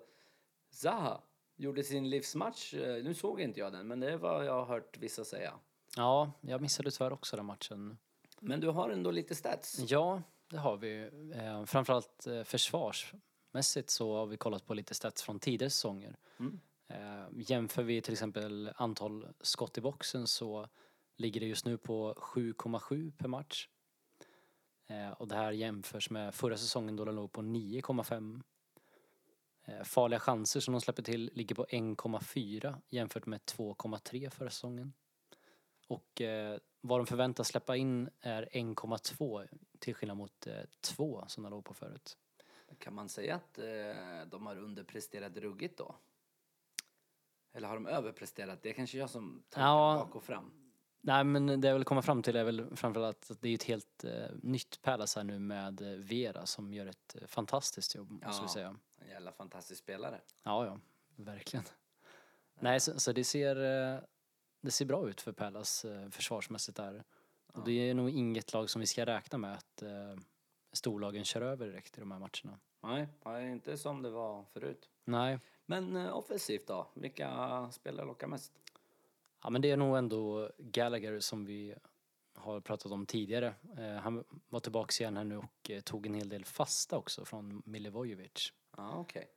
Zaha 0.69 1.21
gjorde 1.55 1.83
sin 1.83 2.09
livsmatch. 2.09 2.73
Eh, 2.73 3.03
Nu 3.03 3.13
såg 3.13 3.41
inte 3.41 3.59
jag 3.59 3.71
den, 3.73 3.87
men 3.87 3.99
det 3.99 4.11
är 4.11 4.17
vad 4.17 4.45
jag 4.45 4.53
har 4.53 4.65
hört 4.65 4.97
vissa 4.97 5.25
säga. 5.25 5.53
Ja, 5.95 6.31
jag 6.41 6.61
missade 6.61 6.91
tyvärr 6.91 7.13
också 7.13 7.35
den 7.35 7.45
matchen. 7.45 7.97
Men 8.39 8.59
du 8.59 8.67
har 8.67 8.89
ändå 8.89 9.11
lite 9.11 9.35
stats. 9.35 9.79
Ja, 9.87 10.21
det 10.49 10.57
har 10.57 10.77
vi. 10.77 11.09
Eh, 11.35 11.65
framförallt 11.65 12.27
eh, 12.27 12.43
försvarsmässigt 13.57 13.89
så 13.89 14.15
har 14.15 14.25
vi 14.25 14.37
kollat 14.37 14.65
på 14.65 14.73
lite 14.73 14.93
stats 14.93 15.23
från 15.23 15.39
tidigare 15.39 15.69
säsonger. 15.69 16.15
Mm. 16.39 16.59
Eh, 16.89 17.27
jämför 17.35 17.83
vi 17.83 18.01
till 18.01 18.13
exempel 18.13 18.71
antal 18.75 19.27
skott 19.41 19.77
i 19.77 19.81
boxen 19.81 20.27
så 20.27 20.67
ligger 21.17 21.41
det 21.41 21.47
just 21.47 21.65
nu 21.65 21.77
på 21.77 22.13
7,7 22.17 23.11
per 23.17 23.27
match. 23.27 23.69
Eh, 24.89 25.11
och 25.11 25.27
det 25.27 25.35
här 25.35 25.51
jämförs 25.51 26.09
med 26.09 26.33
förra 26.33 26.57
säsongen 26.57 26.95
då 26.95 27.05
det 27.05 27.11
låg 27.11 27.31
på 27.31 27.41
9,5. 27.41 28.43
Eh, 29.65 29.83
farliga 29.83 30.19
chanser 30.19 30.59
som 30.59 30.73
de 30.73 30.81
släpper 30.81 31.03
till 31.03 31.31
ligger 31.33 31.55
på 31.55 31.65
1,4 31.69 32.81
jämfört 32.89 33.25
med 33.25 33.41
2,3 33.45 34.29
förra 34.29 34.49
säsongen. 34.49 34.93
Och 35.89 36.21
eh, 36.21 36.59
vad 36.81 36.99
de 36.99 37.05
förväntas 37.05 37.47
släppa 37.47 37.75
in 37.75 38.09
är 38.21 38.49
1,2 38.51 39.47
till 39.79 39.95
skillnad 39.95 40.17
mot 40.17 40.47
eh, 40.47 40.65
2 40.81 41.25
som 41.27 41.43
de 41.43 41.49
låg 41.49 41.65
på 41.65 41.73
förut. 41.73 42.17
Kan 42.79 42.93
man 42.93 43.09
säga 43.09 43.35
att 43.35 43.57
eh, 43.59 43.65
de 44.31 44.45
har 44.47 44.57
underpresterat 44.57 45.37
ruggigt 45.37 45.77
då? 45.77 45.95
Eller 47.53 47.67
har 47.67 47.75
de 47.75 47.87
överpresterat? 47.87 48.61
Det 48.63 48.69
är 48.69 48.73
kanske 48.73 48.97
jag 48.97 49.09
som 49.09 49.43
tar 49.49 49.61
Ja. 49.61 50.03
bak 50.05 50.15
och 50.15 50.23
fram. 50.23 50.51
Nej 51.01 51.23
men 51.23 51.61
det 51.61 51.67
jag 51.67 51.75
vill 51.75 51.83
komma 51.85 52.01
fram 52.01 52.23
till 52.23 52.35
är 52.35 52.43
väl 52.43 52.75
framförallt 52.75 53.31
att 53.31 53.41
det 53.41 53.49
är 53.49 53.55
ett 53.55 53.63
helt 53.63 54.03
eh, 54.03 54.11
nytt 54.43 54.81
Palace 54.81 55.19
här 55.19 55.23
nu 55.23 55.39
med 55.39 55.81
eh, 55.81 55.87
Vera 55.97 56.45
som 56.45 56.73
gör 56.73 56.85
ett 56.85 57.15
eh, 57.21 57.27
fantastiskt 57.27 57.95
jobb 57.95 58.11
måste 58.11 58.41
vi 58.41 58.45
Ja. 58.47 58.53
säga. 58.53 58.75
En 58.99 59.07
jävla 59.09 59.31
fantastisk 59.31 59.83
spelare. 59.83 60.21
Ja, 60.43 60.65
ja, 60.65 60.79
verkligen. 61.15 61.65
Nej, 62.59 62.79
så, 62.79 62.99
så 62.99 63.11
det 63.11 63.23
ser 63.23 63.55
eh, 63.95 63.99
det 64.61 64.71
ser 64.71 64.85
bra 64.85 65.09
ut 65.09 65.21
för 65.21 65.31
Palace 65.31 66.09
försvarsmässigt 66.11 66.77
där. 66.77 67.03
Och 67.53 67.65
det 67.65 67.71
är 67.89 67.93
nog 67.93 68.09
inget 68.09 68.53
lag 68.53 68.69
som 68.69 68.79
vi 68.79 68.85
ska 68.87 69.05
räkna 69.05 69.37
med 69.37 69.53
att 69.53 69.83
storlagen 70.71 71.23
kör 71.25 71.41
över 71.41 71.67
direkt 71.67 71.97
i 71.97 71.99
de 71.99 72.11
här 72.11 72.19
matcherna. 72.19 72.59
Nej, 72.83 73.07
nej, 73.25 73.51
inte 73.51 73.77
som 73.77 74.01
det 74.01 74.09
var 74.09 74.43
förut. 74.43 74.89
Nej, 75.05 75.39
Men 75.65 75.95
eh, 75.95 76.17
offensivt 76.17 76.67
då? 76.67 76.87
Vilka 76.93 77.69
spelare 77.71 78.05
lockar 78.05 78.27
mest? 78.27 78.53
Ja 79.43 79.49
men 79.49 79.61
det 79.61 79.71
är 79.71 79.77
nog 79.77 79.97
ändå 79.97 80.51
Gallagher 80.57 81.19
som 81.19 81.45
vi 81.45 81.75
har 82.37 82.59
pratat 82.59 82.91
om 82.91 83.05
tidigare. 83.05 83.53
Eh, 83.77 83.95
han 83.95 84.23
var 84.49 84.59
tillbaka 84.59 85.03
igen 85.03 85.17
här 85.17 85.23
nu 85.23 85.37
och 85.37 85.69
eh, 85.71 85.81
tog 85.81 86.05
en 86.05 86.13
hel 86.13 86.29
del 86.29 86.45
fasta 86.45 86.97
också 86.97 87.25
från 87.25 87.61
Milivojevic. 87.65 88.53
Ja, 88.77 88.97
okej. 88.97 89.27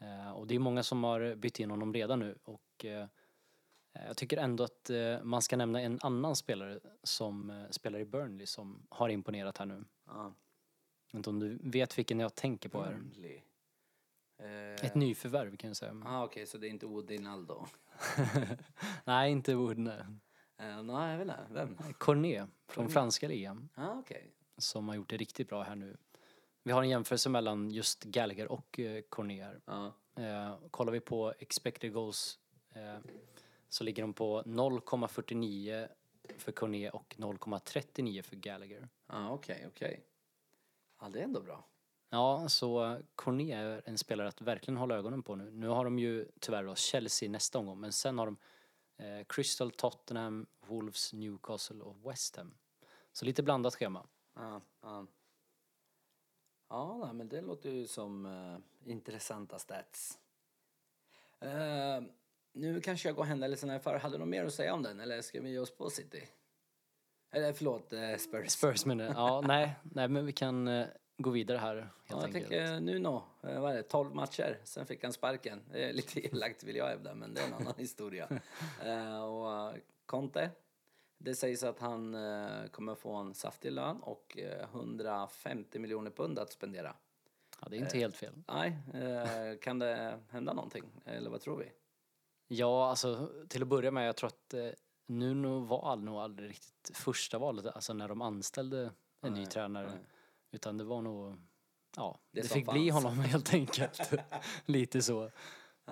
Eh, 0.00 0.30
och 0.30 0.46
det 0.46 0.54
är 0.54 0.58
många 0.58 0.82
som 0.82 1.04
har 1.04 1.34
bytt 1.34 1.60
in 1.60 1.70
honom 1.70 1.94
redan 1.94 2.18
nu 2.18 2.38
och 2.44 2.62
jag 4.06 4.16
tycker 4.16 4.36
ändå 4.36 4.64
att 4.64 4.90
man 5.22 5.42
ska 5.42 5.56
nämna 5.56 5.80
en 5.80 5.98
annan 6.02 6.36
spelare 6.36 6.80
som 7.02 7.66
spelar 7.70 7.98
i 7.98 8.04
Burnley 8.04 8.46
som 8.46 8.86
har 8.90 9.08
imponerat 9.08 9.58
här 9.58 9.66
nu. 9.66 9.84
Ja. 10.06 10.34
Jag 11.10 11.18
vet 11.18 11.26
inte 11.26 11.30
om 11.30 11.38
du 11.40 11.58
vet 11.62 11.98
vilken 11.98 12.20
jag 12.20 12.34
tänker 12.34 12.68
på 12.68 12.82
här. 12.82 12.92
Burnley. 12.92 13.40
Eh, 14.38 14.84
Ett 14.86 14.94
nyförvärv 14.94 15.56
kan 15.56 15.68
jag 15.70 15.76
säga. 15.76 16.02
ah, 16.06 16.24
okej, 16.24 16.46
så 16.46 16.58
det 16.58 16.66
är 16.66 16.70
inte 16.70 16.86
Odinaldo? 16.86 17.66
Nej, 19.04 19.32
inte 19.32 19.54
Wood. 19.54 19.78
nej. 19.78 20.00
Eh, 20.58 20.82
nej, 20.82 21.10
jag 21.10 21.18
vet 21.18 21.28
inte. 21.28 21.46
Vem? 21.50 21.76
Cornet 21.98 22.48
från 22.68 22.88
franska 22.88 23.28
ligan. 23.28 23.68
Ah, 23.74 23.92
okej. 23.98 24.32
som 24.58 24.88
har 24.88 24.94
gjort 24.94 25.08
det 25.10 25.16
riktigt 25.16 25.48
bra 25.48 25.62
här 25.62 25.76
nu. 25.76 25.96
Vi 26.62 26.72
har 26.72 26.82
en 26.82 26.88
jämförelse 26.88 27.28
mellan 27.28 27.70
just 27.70 28.04
Gallagher 28.04 28.52
och 28.52 28.78
eh, 28.80 29.02
Cornet 29.08 29.44
här. 29.44 29.60
Ja. 29.64 29.92
Eh, 30.22 30.58
kollar 30.70 30.92
vi 30.92 31.00
på 31.00 31.34
expected 31.38 31.92
goals 31.92 32.38
eh, 32.74 32.98
så 33.68 33.84
ligger 33.84 34.02
de 34.02 34.12
på 34.12 34.42
0,49 34.42 35.88
för 36.38 36.52
Cornet 36.52 36.94
och 36.94 37.14
0,39 37.18 38.22
för 38.22 38.36
Gallagher. 38.36 38.88
Ja, 39.06 39.30
okej, 39.30 39.64
okej. 39.68 40.00
Ja, 41.00 41.08
det 41.08 41.20
är 41.20 41.24
ändå 41.24 41.40
bra. 41.40 41.64
Ja, 42.10 42.48
så 42.48 42.98
Cornet 43.14 43.54
är 43.54 43.82
en 43.84 43.98
spelare 43.98 44.28
att 44.28 44.40
verkligen 44.40 44.76
hålla 44.78 44.94
ögonen 44.94 45.22
på 45.22 45.34
nu. 45.34 45.50
Nu 45.50 45.68
har 45.68 45.84
de 45.84 45.98
ju 45.98 46.28
tyvärr 46.40 46.64
då 46.64 46.74
Chelsea 46.74 47.30
nästa 47.30 47.58
omgång, 47.58 47.80
men 47.80 47.92
sen 47.92 48.18
har 48.18 48.26
de 48.26 48.36
eh, 48.96 49.24
Crystal, 49.28 49.70
Tottenham, 49.70 50.46
Wolves, 50.66 51.12
Newcastle 51.12 51.82
och 51.82 52.10
West 52.10 52.36
Ham. 52.36 52.54
Så 53.12 53.24
lite 53.24 53.42
blandat 53.42 53.74
schema. 53.74 54.06
Ja, 54.34 54.60
ja. 54.82 55.06
Ja, 56.68 57.12
men 57.12 57.28
det 57.28 57.40
låter 57.40 57.70
ju 57.70 57.86
som 57.86 58.26
eh, 58.26 58.90
intressanta 58.90 59.58
stats. 59.58 60.18
Eh, 61.40 62.02
nu 62.52 62.80
kanske 62.80 63.08
jag 63.08 63.16
går 63.16 63.24
händelserna 63.24 63.76
i 63.76 63.78
för. 63.78 63.98
Hade 63.98 64.14
du 64.14 64.18
något 64.18 64.28
mer 64.28 64.44
att 64.44 64.54
säga 64.54 64.74
om 64.74 64.82
den 64.82 65.00
eller 65.00 65.22
ska 65.22 65.40
vi 65.40 65.50
ge 65.50 65.58
oss 65.58 65.76
på 65.76 65.90
City? 65.90 66.28
Eller 67.30 67.52
förlåt, 67.52 67.92
eh, 67.92 68.16
Spurs. 68.16 68.50
Spurs 68.50 68.84
menar. 68.84 69.04
Ja, 69.04 69.40
nej, 69.46 69.74
nej, 69.82 70.08
men 70.08 70.26
vi 70.26 70.32
kan 70.32 70.68
eh, 70.68 70.86
gå 71.18 71.30
vidare 71.30 71.58
här 71.58 71.74
helt 71.76 71.88
Ja, 72.08 72.16
jag 72.16 72.24
enkelt. 72.24 72.48
tänker 72.48 72.80
Nuno, 72.80 73.22
eh, 73.42 73.60
vad 73.60 73.72
är 73.72 73.76
det, 73.76 73.82
12 73.82 74.14
matcher, 74.14 74.58
sen 74.64 74.86
fick 74.86 75.04
han 75.04 75.12
sparken. 75.12 75.62
Det 75.72 75.84
är 75.88 75.92
lite 75.92 76.26
elakt 76.26 76.64
vill 76.64 76.76
jag 76.76 76.86
hävda, 76.86 77.14
men 77.14 77.34
det 77.34 77.40
är 77.40 77.46
en 77.46 77.54
annan 77.54 77.74
historia. 77.78 78.28
Eh, 78.84 79.24
och 79.24 79.52
eh, 79.52 79.74
Conte, 80.06 80.50
det 81.18 81.34
sägs 81.34 81.62
att 81.62 81.78
han 81.80 82.14
eh, 82.14 82.66
kommer 82.70 82.94
få 82.94 83.14
en 83.14 83.34
saftig 83.34 83.72
lön 83.72 83.96
och 84.02 84.38
eh, 84.38 84.64
150 84.74 85.78
miljoner 85.78 86.10
pund 86.10 86.38
att 86.38 86.52
spendera. 86.52 86.96
Ja, 87.60 87.68
det 87.68 87.76
är 87.76 87.80
inte 87.80 87.98
helt 87.98 88.16
fel. 88.16 88.32
Nej, 88.48 88.78
eh, 88.94 89.58
kan 89.58 89.78
det 89.78 90.18
hända 90.30 90.52
någonting? 90.52 90.84
Eller 91.04 91.30
vad 91.30 91.40
tror 91.40 91.56
vi? 91.58 91.72
Ja, 92.48 92.88
alltså 92.90 93.30
till 93.48 93.62
att 93.62 93.68
börja 93.68 93.90
med, 93.90 94.08
jag 94.08 94.16
tror 94.16 94.26
att 94.28 94.54
eh, 94.54 94.68
Nuno 95.06 95.60
var 95.60 95.92
all- 95.92 96.02
nog 96.04 96.16
aldrig 96.18 96.50
riktigt 96.50 96.96
första 96.96 97.38
valet, 97.38 97.66
alltså 97.66 97.92
när 97.94 98.08
de 98.08 98.22
anställde 98.22 98.90
en 99.20 99.32
ny 99.32 99.40
Nej, 99.40 99.46
tränare. 99.46 99.86
nej. 99.90 99.98
Utan 100.50 100.78
det 100.78 100.84
var 100.84 101.02
nog, 101.02 101.36
ja, 101.96 102.18
Det 102.30 102.40
det, 102.40 102.48
fick 102.48 102.70
bli 102.70 102.90
fanns. 102.90 103.04
honom 103.04 103.18
helt 103.20 103.54
enkelt. 103.54 104.10
Lite 104.64 105.02
så. 105.02 105.30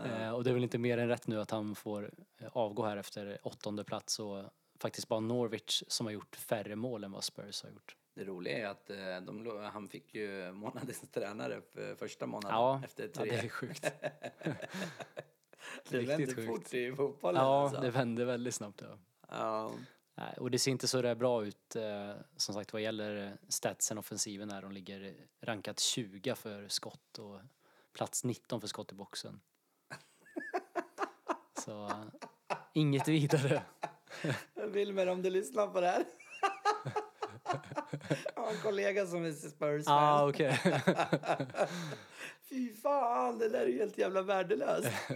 Eh, 0.04 0.30
och 0.30 0.44
det 0.44 0.50
är 0.50 0.54
väl 0.54 0.62
inte 0.62 0.78
mer 0.78 0.98
än 0.98 1.08
rätt 1.08 1.26
nu 1.26 1.40
att 1.40 1.50
han 1.50 1.74
får 1.74 2.10
eh, 2.38 2.48
avgå 2.52 2.84
här 2.84 2.96
efter 2.96 3.38
åttonde 3.42 3.84
plats 3.84 4.18
och 4.20 4.44
faktiskt 4.78 5.08
bara 5.08 5.20
Norwich 5.20 5.82
som 5.88 6.06
har 6.06 6.12
gjort 6.12 6.36
färre 6.36 6.76
mål 6.76 7.04
än 7.04 7.12
vad 7.12 7.24
Spurs 7.24 7.62
har 7.62 7.70
gjort. 7.70 7.96
Det 8.14 8.24
roliga 8.24 8.58
är 8.58 8.66
att 8.70 8.90
eh, 8.90 9.20
de, 9.26 9.68
han 9.72 9.88
fick 9.88 10.14
ju 10.14 10.52
månadens 10.52 11.00
tränare 11.12 11.60
för 11.72 11.94
första 11.94 12.26
månaden 12.26 12.56
Ja, 12.58 12.80
efter 12.84 13.04
ja 13.04 13.10
tre. 13.14 13.30
det 13.30 13.36
är 13.36 13.48
sjukt. 13.48 13.92
det 15.88 16.00
vänder 16.00 16.34
sjukt. 16.34 16.46
fort 16.46 16.74
i 16.74 16.92
fotbollen 16.92 17.42
Ja, 17.42 17.62
alltså. 17.62 17.80
det 17.80 17.90
vände 17.90 18.24
väldigt 18.24 18.54
snabbt. 18.54 18.82
Ja. 18.82 18.98
Ja. 19.28 19.72
Och 20.36 20.50
det 20.50 20.58
ser 20.58 20.70
inte 20.70 20.88
så 20.88 21.02
där 21.02 21.14
bra 21.14 21.44
ut 21.44 21.76
eh, 21.76 22.12
som 22.36 22.54
sagt 22.54 22.72
vad 22.72 22.82
gäller 22.82 23.38
statsen 23.48 23.98
offensiven 23.98 24.50
här. 24.50 24.62
De 24.62 24.72
ligger 24.72 25.14
rankat 25.40 25.80
20 25.80 26.34
för 26.34 26.68
skott 26.68 27.18
och 27.18 27.40
plats 27.92 28.24
19 28.24 28.60
för 28.60 28.68
skott 28.68 28.92
i 28.92 28.94
boxen. 28.94 29.40
så 31.64 31.90
inget 32.72 33.08
vidare. 33.08 33.62
Wilmer, 34.54 35.06
om 35.06 35.22
du 35.22 35.30
lyssnar 35.30 35.66
på 35.66 35.80
det 35.80 35.86
här. 35.86 36.04
Jag 38.34 38.42
har 38.42 38.50
en 38.50 38.56
kollega 38.62 39.06
som 39.06 39.24
är 39.24 39.32
Spurs-fan. 39.32 39.98
ah, 40.18 40.28
okej. 40.28 40.60
Fy 42.48 42.74
fan, 42.74 43.38
det 43.38 43.48
där 43.48 43.66
är 43.66 43.72
helt 43.72 43.98
jävla 43.98 44.22
värdelöst. 44.22 44.88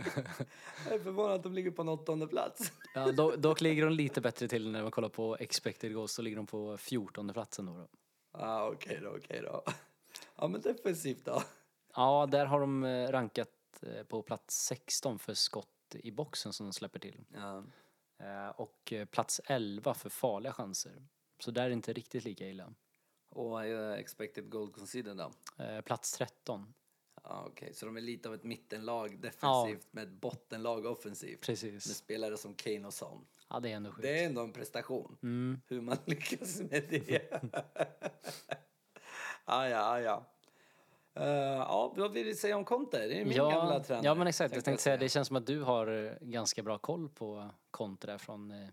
Jag 0.85 0.95
är 0.95 0.99
förvånad 0.99 1.35
att 1.37 1.43
de 1.43 1.53
ligger 1.55 1.71
på 1.71 1.83
en 1.83 1.89
åttonde 1.89 2.27
plats. 2.27 2.73
ja, 2.95 3.13
dock, 3.13 3.37
dock 3.37 3.61
ligger 3.61 3.85
de 3.85 3.93
lite 3.93 4.21
bättre 4.21 4.49
till 4.49 4.71
när 4.71 4.83
man 4.83 4.91
kollar 4.91 5.09
på 5.09 5.37
expected 5.41 5.95
goals. 5.95 6.13
Så 6.13 6.23
ligger 6.23 6.37
de 6.37 6.47
på 6.47 6.77
14 6.77 7.33
platsen 7.33 7.67
då. 7.67 7.73
då. 7.73 7.89
Ja, 8.33 8.69
okej 8.75 9.01
då, 9.03 9.11
okej 9.17 9.41
då. 9.45 9.65
Ja, 10.37 10.49
men 10.49 10.61
defensivt 10.61 11.25
då? 11.25 11.43
Ja, 11.95 12.27
där 12.31 12.47
har 12.47 12.61
de 12.61 12.85
eh, 12.85 13.09
rankat 13.11 13.49
eh, 13.83 14.03
på 14.03 14.23
plats 14.23 14.65
16 14.65 15.19
för 15.19 15.35
skott 15.35 15.69
i 15.95 16.11
boxen 16.11 16.53
som 16.53 16.67
de 16.67 16.73
släpper 16.73 16.99
till. 16.99 17.21
Ja. 17.35 17.65
Eh, 18.21 18.49
Och 18.57 18.93
plats 19.11 19.41
11 19.45 19.95
för 19.95 20.09
farliga 20.11 20.53
chanser. 20.53 20.93
Så 21.39 21.51
där 21.51 21.63
är 21.65 21.69
det 21.69 21.73
inte 21.73 21.93
riktigt 21.93 22.25
lika 22.25 22.49
illa. 22.49 22.73
Och 23.31 23.65
eh, 23.65 23.93
expected 23.99 24.51
goal 24.51 24.73
conceded 24.73 25.17
då? 25.17 25.33
Eh, 25.65 25.81
Plats 25.81 26.13
13. 26.13 26.75
Ja, 27.23 27.45
okej. 27.47 27.75
Så 27.75 27.87
de 27.87 27.97
är 27.97 28.01
lite 28.01 28.29
av 28.29 28.35
ett 28.35 28.45
mittenlag 28.45 29.21
defensivt 29.21 29.87
med 29.91 30.05
ett 30.05 30.13
bottenlag 30.13 30.87
offensivt. 30.87 31.31
Med 31.31 31.41
Precis. 31.41 31.97
spelare 31.97 32.37
som 32.37 32.55
Kane 32.55 32.87
och 32.87 32.95
Son. 32.95 33.27
Ja, 33.51 33.61
det 33.61 33.71
är 33.73 33.77
ändå 33.77 33.91
sjukt. 33.91 34.03
Det 34.03 34.21
är 34.23 34.27
ändå 34.27 34.41
en 34.41 34.53
prestation. 34.53 35.17
Mm. 35.23 35.61
Hur 35.67 35.81
man 35.81 35.97
lyckas 36.05 36.61
med 36.61 36.85
det. 36.91 37.33
ah, 39.45 39.67
ja, 39.69 39.81
ah, 39.83 40.01
ja. 40.01 40.25
Uh, 41.21 41.25
ja, 41.27 41.95
vad 41.97 42.13
vill 42.13 42.27
vi 42.27 42.35
säga 42.35 42.57
om 42.57 42.65
Conte? 42.65 43.07
Det 43.09 43.21
är 43.21 43.25
min 43.25 43.37
gamla 43.37 43.75
Ja, 43.75 43.83
tränare. 43.85 44.05
ja, 44.07 44.15
men 44.15 44.27
exakt. 44.27 44.55
Jag 44.55 44.65
tänkte 44.65 44.83
säga, 44.83 44.97
det 44.97 45.09
känns 45.09 45.29
som 45.29 45.37
att 45.37 45.47
du 45.47 45.61
har 45.63 45.87
eh, 45.87 46.13
ganska 46.21 46.63
bra 46.63 46.79
koll 46.79 47.09
på 47.09 47.51
Conte 47.71 48.07
där 48.07 48.19
från 48.19 48.51
eh, 48.51 48.69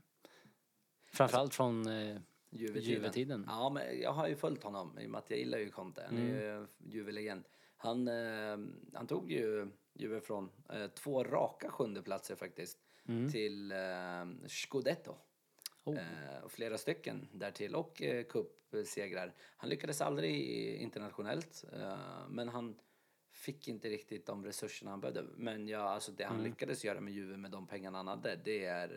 framförallt 1.14 1.54
från 1.56 1.88
eh, 1.88 2.18
Juve-tiden. 2.56 2.84
Juve-tiden. 2.92 3.46
Ja, 3.48 3.70
men 3.70 4.00
jag 4.02 4.12
har 4.14 4.28
ju 4.28 4.36
följt 4.36 4.64
honom 4.64 5.00
i 5.00 5.06
och 5.06 5.10
med 5.10 5.20
att 5.20 5.30
jag 5.30 5.40
gillar 5.40 5.58
ju 5.58 5.70
Conte. 5.72 6.04
Han 6.10 6.18
är 6.18 6.22
Mm. 6.22 6.36
ju 6.36 6.68
Juve-legend. 6.98 7.44
Han, 7.78 8.08
eh, 8.08 8.58
han 8.94 9.08
tog 9.08 9.32
ju 9.32 9.68
Juve 9.94 10.22
från 10.22 10.50
eh, 10.70 10.88
två 10.88 11.24
raka 11.24 11.70
sjundeplatser 11.70 12.36
faktiskt 12.36 12.78
Mm. 13.08 13.32
till 13.32 13.72
eh, 13.72 14.48
Scudetto. 14.48 15.16
Oh. 15.84 15.98
Eh, 15.98 16.48
flera 16.50 16.78
stycken 16.78 17.28
därtill 17.32 17.76
och 17.76 18.02
eh, 18.02 18.24
cupsegrar. 18.26 19.34
Han 19.58 19.70
lyckades 19.70 20.02
aldrig 20.02 20.42
internationellt 20.76 21.64
eh, 21.74 21.98
men 22.30 22.50
han 22.50 22.76
fick 23.32 23.68
inte 23.68 23.90
riktigt 23.90 24.26
de 24.26 24.46
resurserna 24.46 24.92
han 24.92 25.02
behövde. 25.02 25.24
Men 25.36 25.68
ja, 25.68 25.80
alltså 25.80 26.12
det 26.12 26.24
Mm. 26.24 26.36
han 26.36 26.46
lyckades 26.46 26.86
göra 26.86 27.02
med 27.02 27.14
Juve 27.14 27.38
med 27.38 27.52
de 27.52 27.68
pengarna 27.68 27.98
han 27.98 28.08
hade, 28.08 28.36
det 28.36 28.66
är 28.66 28.90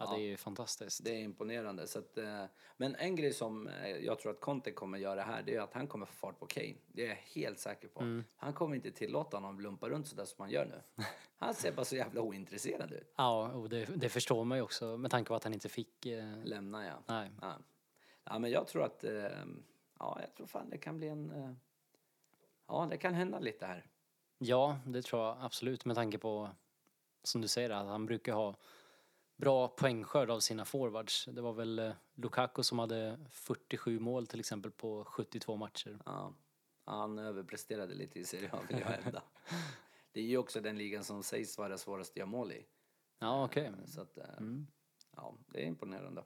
eh, 0.00 0.06
Ja, 0.10 0.16
det 0.16 0.22
är 0.22 0.26
ju 0.26 0.36
fantastiskt. 0.36 1.04
det 1.04 1.10
är 1.10 1.22
imponerande. 1.22 1.86
Så 1.86 1.98
att, 1.98 2.18
eh, 2.18 2.44
men 2.76 2.94
en 2.94 3.16
grej 3.16 3.32
som 3.32 3.68
eh, 3.68 3.88
jag 3.88 4.18
tror 4.18 4.32
att 4.32 4.40
Conte 4.40 4.72
kommer 4.72 4.98
göra 4.98 5.22
här, 5.22 5.42
det 5.42 5.54
är 5.54 5.60
att 5.60 5.74
han 5.74 5.86
kommer 5.86 6.06
få 6.06 6.12
fart 6.12 6.38
på 6.38 6.46
Kane. 6.46 6.74
Det 6.86 7.04
är 7.04 7.08
jag 7.08 7.16
helt 7.16 7.58
säker 7.58 7.88
på. 7.88 8.00
Mm. 8.00 8.24
Han 8.36 8.52
kommer 8.52 8.76
inte 8.76 8.90
tillåta 8.90 9.36
honom 9.36 9.60
lumpa 9.60 9.88
runt 9.88 10.08
sådär 10.08 10.24
som 10.24 10.42
han 10.42 10.50
gör 10.50 10.64
nu. 10.64 11.04
Han 11.40 11.54
ser 11.54 11.72
bara 11.72 11.84
så 11.84 11.96
jävla 11.96 12.20
ointresserad 12.20 12.92
ut. 12.92 13.12
Ja, 13.16 13.52
och 13.52 13.68
det, 13.68 13.84
det 13.84 14.08
förstår 14.08 14.44
man 14.44 14.58
ju 14.58 14.62
också 14.62 14.96
med 14.96 15.10
tanke 15.10 15.28
på 15.28 15.34
att 15.34 15.44
han 15.44 15.54
inte 15.54 15.68
fick... 15.68 16.06
Eh, 16.06 16.44
Lämna 16.44 16.86
ja. 16.86 17.02
nej. 17.06 17.30
ja. 17.40 17.58
Ja, 18.24 18.38
men 18.38 18.50
jag 18.50 18.66
tror 18.66 18.84
att, 18.84 19.04
eh, 19.04 19.12
ja, 19.98 20.18
jag 20.20 20.34
tror 20.34 20.46
fan 20.46 20.70
det 20.70 20.78
kan 20.78 20.96
bli 20.96 21.08
en, 21.08 21.30
eh, 21.30 21.52
ja, 22.66 22.86
det 22.90 22.96
kan 22.96 23.14
hända 23.14 23.38
lite 23.38 23.66
här. 23.66 23.86
Ja, 24.38 24.78
det 24.86 25.02
tror 25.02 25.22
jag 25.22 25.36
absolut 25.40 25.84
med 25.84 25.96
tanke 25.96 26.18
på, 26.18 26.50
som 27.22 27.40
du 27.40 27.48
säger, 27.48 27.70
att 27.70 27.86
han 27.86 28.06
brukar 28.06 28.32
ha 28.32 28.54
bra 29.38 29.68
poängskörd 29.68 30.30
av 30.30 30.40
sina 30.40 30.64
forwards. 30.64 31.28
Det 31.32 31.40
var 31.40 31.52
väl 31.52 31.78
eh, 31.78 31.92
Lukaku 32.14 32.62
som 32.62 32.78
hade 32.78 33.18
47 33.30 33.98
mål 34.00 34.26
till 34.26 34.40
exempel 34.40 34.70
på 34.70 35.04
72 35.04 35.56
matcher. 35.56 35.98
Ja, 36.06 36.34
han 36.84 37.18
överpresterade 37.18 37.94
lite 37.94 38.18
i 38.18 38.24
Serie 38.24 38.50
A 38.52 38.58
vill 38.68 38.78
jag 38.80 38.86
hävda. 38.86 39.22
Det 40.12 40.20
är 40.20 40.24
ju 40.24 40.36
också 40.36 40.60
den 40.60 40.78
ligan 40.78 41.04
som 41.04 41.22
sägs 41.22 41.58
vara 41.58 41.78
svårast 41.78 42.10
att 42.10 42.16
göra 42.16 42.26
mål 42.26 42.52
i. 42.52 42.66
Ja, 43.18 43.44
okej. 43.44 43.64
Eh, 43.66 43.72
Så 43.86 44.00
att, 44.00 44.18
eh, 44.18 44.24
Mm. 44.38 44.66
ja, 45.16 45.34
det 45.46 45.62
är 45.62 45.66
imponerande. 45.66 46.24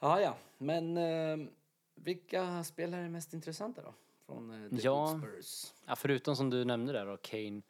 Ja, 0.00 0.20
ja, 0.20 0.36
men 0.58 0.96
eh, 0.96 1.48
vilka 1.94 2.64
spelare 2.64 3.00
är 3.04 3.08
mest 3.08 3.32
intressanta 3.34 3.82
då? 3.82 3.94
Från 4.26 4.64
eh, 4.64 4.70
The 4.70 4.76
Ja. 4.76 5.20
Spurs? 5.22 5.74
Ja, 5.86 5.96
förutom 5.96 6.36
som 6.36 6.50
du 6.50 6.64
nämnde 6.64 6.92
där 6.92 7.06
då, 7.06 7.16
Kane, 7.16 7.62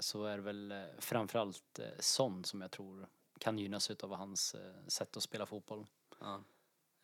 så 0.00 0.24
är 0.24 0.36
det 0.36 0.42
väl 0.42 0.72
eh, 0.72 0.82
framförallt 0.98 1.78
eh, 1.78 1.86
Son 1.98 2.44
som 2.44 2.60
jag 2.60 2.70
tror 2.70 3.08
kan 3.38 3.58
gynnas 3.58 3.90
utav 3.90 4.14
hans 4.14 4.54
eh, 4.54 4.86
sätt 4.86 5.16
att 5.16 5.22
spela 5.22 5.46
fotboll. 5.46 5.86
Ja. 6.20 6.44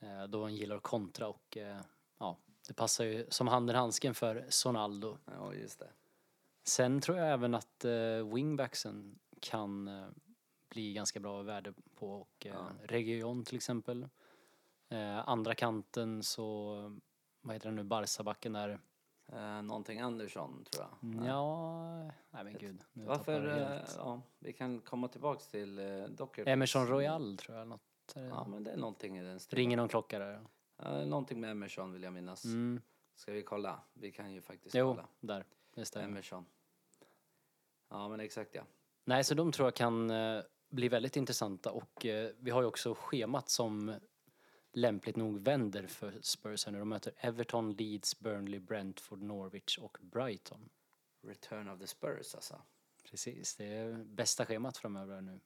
Eh, 0.01 0.25
då 0.25 0.43
han 0.43 0.55
gillar 0.55 0.79
kontra 0.79 1.29
och 1.29 1.57
eh, 1.57 1.81
ja, 2.19 2.37
det 2.69 2.75
passar 2.75 3.05
ju 3.05 3.27
som 3.29 3.49
handen 3.49 3.77
i 3.77 3.79
handsken 3.79 4.15
för 4.15 4.47
Sonaldo. 4.49 5.19
ja, 5.25 5.55
just 5.55 5.79
det. 5.79 5.91
Sen 6.65 7.01
tror 7.01 7.19
jag 7.19 7.33
även 7.33 7.55
att 7.55 7.85
eh, 7.85 8.35
wingbacksen 8.35 9.19
kan 9.41 9.89
eh, 9.89 10.09
bli 10.69 10.93
ganska 10.93 11.21
bra 11.21 11.43
värde 11.43 11.73
på 11.95 12.13
och 12.21 12.47
eh, 12.47 12.53
Ja. 12.53 12.71
Region 12.83 13.45
till 13.45 13.57
exempel. 13.57 14.09
Eh, 14.89 15.29
andra 15.29 15.55
kanten 15.55 16.23
så, 16.23 16.75
vad 17.41 17.55
heter 17.55 17.69
den 17.69 17.77
nu, 17.77 17.85
Barca-backen 17.85 18.53
där. 18.53 18.81
Eh, 19.33 19.63
någonting 19.63 20.01
Andersson, 20.01 20.65
tror 20.71 20.87
jag. 21.03 21.27
Ja, 21.27 22.03
nej 22.31 22.45
men 22.45 22.59
gud. 22.59 22.85
Nu 22.93 23.05
Varför? 23.05 23.47
Eh, 23.73 23.83
ja, 23.97 24.21
vi 24.39 24.53
kan 24.53 24.81
komma 24.81 25.09
tillbaks 25.09 25.47
till 25.49 25.79
eh, 25.79 26.05
Docker. 26.05 26.49
Emerson 26.49 26.87
Royal 26.87 27.37
tror 27.37 27.57
jag. 27.59 27.69
Något, 27.69 27.83
är 28.17 28.21
det- 28.23 28.29
Ja, 28.29 28.47
men 28.49 28.65
det 28.65 28.71
är 28.71 28.77
någonting 28.77 29.19
i 29.19 29.23
den 29.23 29.41
stilen. 29.41 29.59
Ringer 29.59 29.77
någon 29.77 29.89
klocka 29.89 30.19
där? 30.19 30.41
Ja, 30.77 31.05
någonting 31.05 31.41
med 31.41 31.51
Emerson 31.51 31.93
vill 31.93 32.03
jag 32.03 32.13
minnas. 32.13 32.45
Mm. 32.45 32.81
Ska 33.15 33.33
vi 33.33 33.43
kolla? 33.43 33.81
Vi 33.95 34.13
kan 34.13 34.33
ju 34.33 34.41
faktiskt 34.41 34.75
Jo, 34.75 34.91
kolla. 34.95 35.09
där. 35.21 35.45
Det 35.75 35.85
stämmer. 35.85 36.09
Emerson. 36.09 36.45
Ja, 37.91 38.09
men 38.09 38.21
exakt 38.21 38.55
ja. 38.55 38.63
Nej, 39.05 39.25
så 39.25 39.35
de 39.35 39.53
tror 39.53 39.67
jag 39.67 39.75
kan 39.75 40.11
eh, 40.11 40.41
bli 40.71 40.89
väldigt 40.89 41.17
intressanta 41.17 41.71
och 41.73 42.07
eh, 42.07 42.31
vi 42.39 42.51
har 42.51 42.61
ju 42.63 42.67
också 42.69 42.95
schemat 42.95 43.49
som 43.49 43.95
lämpligt 44.73 45.17
nog 45.17 45.41
vänder 45.41 45.87
för 45.87 46.19
Spurs 46.23 46.67
nu. 46.67 46.79
De 46.79 46.89
möter 46.89 47.13
Everton, 47.17 47.73
Leeds, 47.73 48.21
Burnley, 48.21 48.61
Brentford, 48.61 49.23
Norwich 49.23 49.79
och 49.79 49.99
Brighton. 50.01 50.69
Return 51.23 51.69
of 51.69 51.81
the 51.81 51.87
Spurs 51.87 52.35
alltså. 52.35 52.63
Precis, 53.11 53.57
det 53.57 53.65
är 53.67 54.05
bästa 54.05 54.47
schemat 54.47 54.77
framöver 54.77 55.21
nu. 55.21 55.41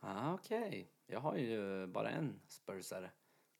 Ah, 0.00 0.34
Okej, 0.34 0.90
jag 1.06 1.20
har 1.20 1.36
ju 1.36 1.86
bara 1.86 2.10
en 2.10 2.40
Spursare. 2.48 3.10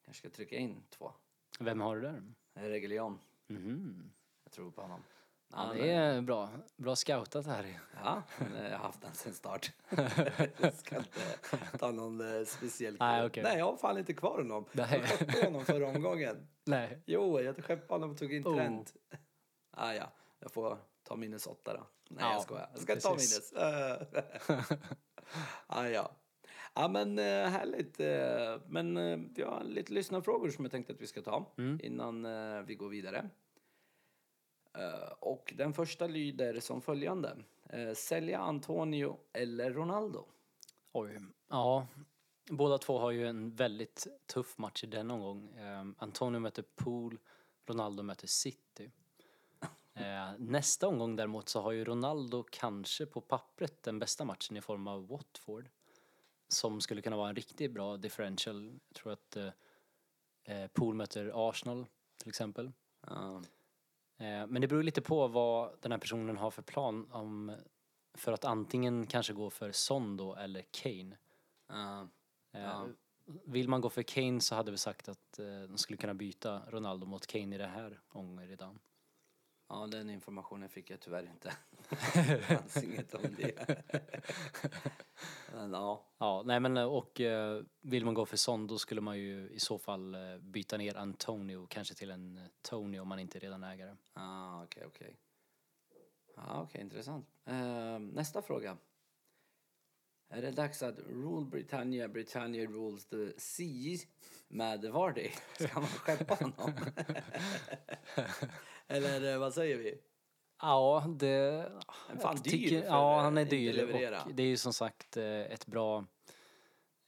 Kanske 0.05 0.19
ska 0.21 0.37
trycka 0.37 0.57
in 0.57 0.83
två. 0.89 1.13
Vem 1.61 1.81
har 1.81 1.97
du 1.97 2.03
där? 2.03 2.23
Reguljon. 2.55 3.19
Mhm. 3.47 4.13
Jag 4.45 4.53
tror 4.53 4.71
på 4.71 4.83
honom. 4.83 5.03
Ja, 5.53 5.57
Han, 5.57 5.77
det 5.77 5.91
är 5.93 6.21
bra. 6.21 6.51
Bra 6.77 6.97
scoutat 6.97 7.47
här. 7.47 7.81
Ja, 8.05 8.23
men 8.53 8.65
jag 8.65 8.71
har 8.79 8.85
haft 8.87 9.01
den 9.03 9.15
sen 9.15 9.33
start. 9.35 9.73
jag 10.61 10.75
ska 10.75 10.97
inte 10.97 11.79
ta 11.79 11.91
någon 11.91 12.21
eh, 12.39 12.45
speciell 12.47 12.97
Nej, 13.01 13.17
kille. 13.17 13.27
okej. 13.27 13.43
Nej, 13.43 13.59
jag 13.59 13.65
har 13.65 13.77
fan 13.77 13.99
inte 13.99 14.13
kvar 14.15 14.39
honom. 14.39 14.65
Nej. 14.73 14.87
Jag 14.93 15.09
skeppade 15.09 15.45
honom 15.45 15.65
förra 15.65 15.87
omgången. 15.89 16.49
Nej. 16.65 17.03
Jo, 17.07 17.41
jag 17.41 17.65
skeppade 17.65 17.95
honom 17.95 18.11
och 18.11 18.19
tog 18.19 18.33
in 18.35 18.47
Oh. 18.47 18.55
Trent. 18.57 18.95
Ah, 19.71 19.93
ja, 19.93 20.13
jag 20.39 20.53
får 20.53 20.79
ta 21.03 21.17
minus 21.17 21.47
åtta 21.47 21.75
då. 21.75 21.87
Nej, 22.11 22.19
Ja, 22.25 22.33
jag 22.33 22.43
skojar. 22.43 22.69
Jag 22.73 22.81
ska 22.83 22.97
ta 22.97 23.15
precis. 23.15 23.53
minus. 23.53 23.63
Eh, 23.63 24.03
ah, 25.67 25.87
ja. 25.89 26.11
Ja, 26.75 26.89
men 26.89 27.19
eh, 27.19 27.25
härligt. 27.49 28.01
eh, 28.01 28.61
Men 28.67 28.97
eh, 28.97 29.19
vi 29.35 29.43
har 29.43 29.65
lite 29.65 29.93
lyssnarfrågor 29.93 30.51
som 30.51 30.65
jag 30.65 30.73
tänkte 30.73 30.93
att 30.93 31.01
vi 31.01 31.07
ska 31.07 31.23
ta 31.23 31.53
Mm. 31.59 31.81
innan 31.83 32.25
eh, 32.25 32.63
vi 32.63 32.75
går 32.75 32.89
vidare. 32.89 33.29
Eh, 34.75 35.13
Och 35.21 35.53
den 35.57 35.73
första 35.73 36.07
lyder 36.07 36.61
som 36.61 36.83
följande. 36.83 37.37
Eh, 37.69 37.95
Sälja 37.95 38.39
Antonio 38.39 39.19
eller 39.33 39.71
Ronaldo? 39.71 40.25
Oj. 40.93 41.21
Ja, 41.49 41.87
båda 42.51 42.79
två 42.79 42.99
har 42.99 43.11
ju 43.11 43.27
en 43.27 43.55
väldigt 43.55 44.07
tuff 44.27 44.59
match 44.59 44.85
i 44.85 44.87
den 44.87 45.11
omgång. 45.11 45.49
Eh, 45.49 45.87
Antonio 45.99 46.41
möter 46.41 46.65
Pool, 46.75 47.19
Ronaldo 47.67 48.03
möter 48.03 48.27
City. 48.27 48.91
Nästa 50.39 50.89
omgång 50.89 51.17
däremot 51.17 51.49
så 51.49 51.61
har 51.61 51.73
ju 51.73 51.85
Ronaldo 51.85 52.45
kanske 52.51 53.07
på 53.07 53.21
pappret 53.21 53.83
den 53.83 53.99
bästa 53.99 54.25
matchen 54.25 54.57
i 54.57 54.61
form 54.61 54.87
av 54.87 55.09
Watford. 55.09 55.69
Som 56.49 56.81
skulle 56.81 57.03
kunna 57.03 57.17
vara 57.17 57.29
en 57.29 57.35
riktigt 57.37 57.73
bra 57.73 57.97
differential. 57.97 58.81
Jag 58.89 58.95
tror 58.95 59.13
att 59.13 59.37
Pool 60.73 60.95
möter 60.95 61.49
Arsenal 61.49 61.87
till 62.17 62.29
exempel. 62.29 62.73
Ja. 63.07 63.43
Eh, 64.21 64.47
Men 64.47 64.61
det 64.63 64.69
beror 64.69 64.83
lite 64.83 65.03
på 65.03 65.29
vad 65.29 65.71
den 65.81 65.93
här 65.93 65.99
personen 65.99 66.37
har 66.37 66.51
för 66.51 66.63
plan 66.63 67.09
om 67.13 67.57
för 68.15 68.33
att 68.33 68.45
antingen 68.45 69.07
kanske 69.07 69.33
gå 69.33 69.51
för 69.51 69.73
Son 69.73 70.17
då 70.17 70.35
eller 70.35 70.65
Kane. 70.71 71.17
Eh, 71.71 72.05
Ja. 72.53 72.87
Vill 73.45 73.69
man 73.69 73.81
gå 73.81 73.89
för 73.91 74.03
Kane 74.03 74.41
så 74.41 74.55
hade 74.55 74.71
vi 74.71 74.77
sagt 74.79 75.09
att 75.09 75.39
eh, 75.39 75.63
de 75.69 75.79
skulle 75.79 75.97
kunna 75.97 76.15
byta 76.15 76.63
Ronaldo 76.71 77.07
mot 77.07 77.27
Kane 77.27 77.55
i 77.55 77.59
det 77.59 77.67
här 77.67 78.01
omgången 78.09 78.49
redan. 78.49 78.79
Ja, 79.73 79.87
den 79.87 80.11
informationen 80.11 80.69
fick 80.69 80.91
jag 80.91 81.01
tyvärr 81.01 81.31
inte. 81.31 81.53
Det 82.15 82.43
fanns 82.43 82.85
inget 82.85 83.15
om 83.15 83.23
det. 83.37 83.85
Men 85.55 85.73
ja, 85.73 86.07
Ja, 86.19 86.43
nej 86.47 86.61
men 86.61 86.77
och 86.77 87.21
eh, 87.21 87.63
vill 87.81 88.05
man 88.05 88.15
gå 88.15 88.27
för 88.27 88.37
Son 88.37 88.67
då 88.67 88.79
skulle 88.79 89.01
man 89.01 89.19
ju 89.19 89.49
i 89.51 89.61
så 89.61 89.79
fall 89.79 90.15
eh, 90.15 90.39
byta 90.39 90.77
ner 90.77 90.97
Antonio 90.97 91.67
kanske 91.67 91.95
till 91.95 92.11
en 92.11 92.37
eh, 92.37 92.45
Tony 92.63 92.99
om 92.99 93.09
man 93.09 93.19
inte 93.19 93.39
redan 93.39 93.65
äger 93.65 93.87
det. 93.87 93.97
ah, 94.13 94.63
okej, 94.65 94.85
okej. 94.87 95.17
Ja, 96.37 96.63
okej, 96.63 96.81
intressant. 96.81 97.27
Eh, 97.45 97.99
nästa 97.99 98.43
fråga. 98.43 98.77
Är 100.29 100.43
det 100.43 100.51
dags 100.51 100.83
att 100.83 100.99
Rule 100.99 101.47
Britannia, 101.47 102.09
Britannia 102.09 102.67
Rules 102.67 103.07
the 103.07 103.33
Sea 103.41 103.99
med 104.49 104.85
Vardy? 104.85 105.31
Ska 105.59 105.81
man 105.81 105.89
skeppa 105.89 106.35
honom? 106.35 106.73
Eller 108.91 109.33
eh, 109.33 109.39
vad 109.39 109.55
säger 109.55 109.77
vi? 109.77 109.99
Ja, 110.61 111.05
det... 111.19 111.73
Fan 112.21 112.37
dyr 112.37 112.81
för, 112.81 112.87
ja, 112.87 113.21
han 113.21 113.39
är 113.39 113.45
dyr 113.45 113.83
och 113.83 114.35
det 114.35 114.43
är 114.43 114.47
ju 114.47 114.57
som 114.57 114.73
sagt 114.73 115.17
eh, 115.17 115.25
ett 115.25 115.67
bra 115.67 116.05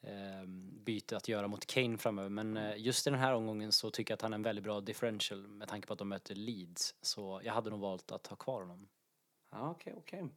eh, 0.01 0.47
byte 0.85 1.16
att 1.16 1.29
göra 1.29 1.49
mot 1.49 1.66
Kane 1.66 1.99
framöver. 1.99 2.29
Men 2.29 2.75
just 2.77 3.07
i 3.07 3.11
den 3.11 3.18
här 3.18 3.35
omgången 3.35 3.73
så 3.73 3.90
tycker 3.90 4.12
jag 4.12 4.16
att 4.16 4.23
han 4.23 4.33
är 4.33 4.35
en 4.35 4.42
väldigt 4.42 4.64
bra 4.64 4.81
differential 4.81 5.49
med 5.49 5.68
tanke 5.68 5.87
på 5.87 5.92
att 5.92 5.99
de 5.99 6.09
möter 6.09 6.35
Leeds. 6.35 6.95
Så 7.01 7.40
jag 7.45 7.53
hade 7.53 7.71
nog 7.71 7.81
valt 7.81 8.12
att 8.12 8.27
ha 8.27 8.37
kvar 8.37 8.61
honom. 8.61 8.88
Ja, 9.51 9.71
okej, 9.71 9.95
okej. 9.97 10.29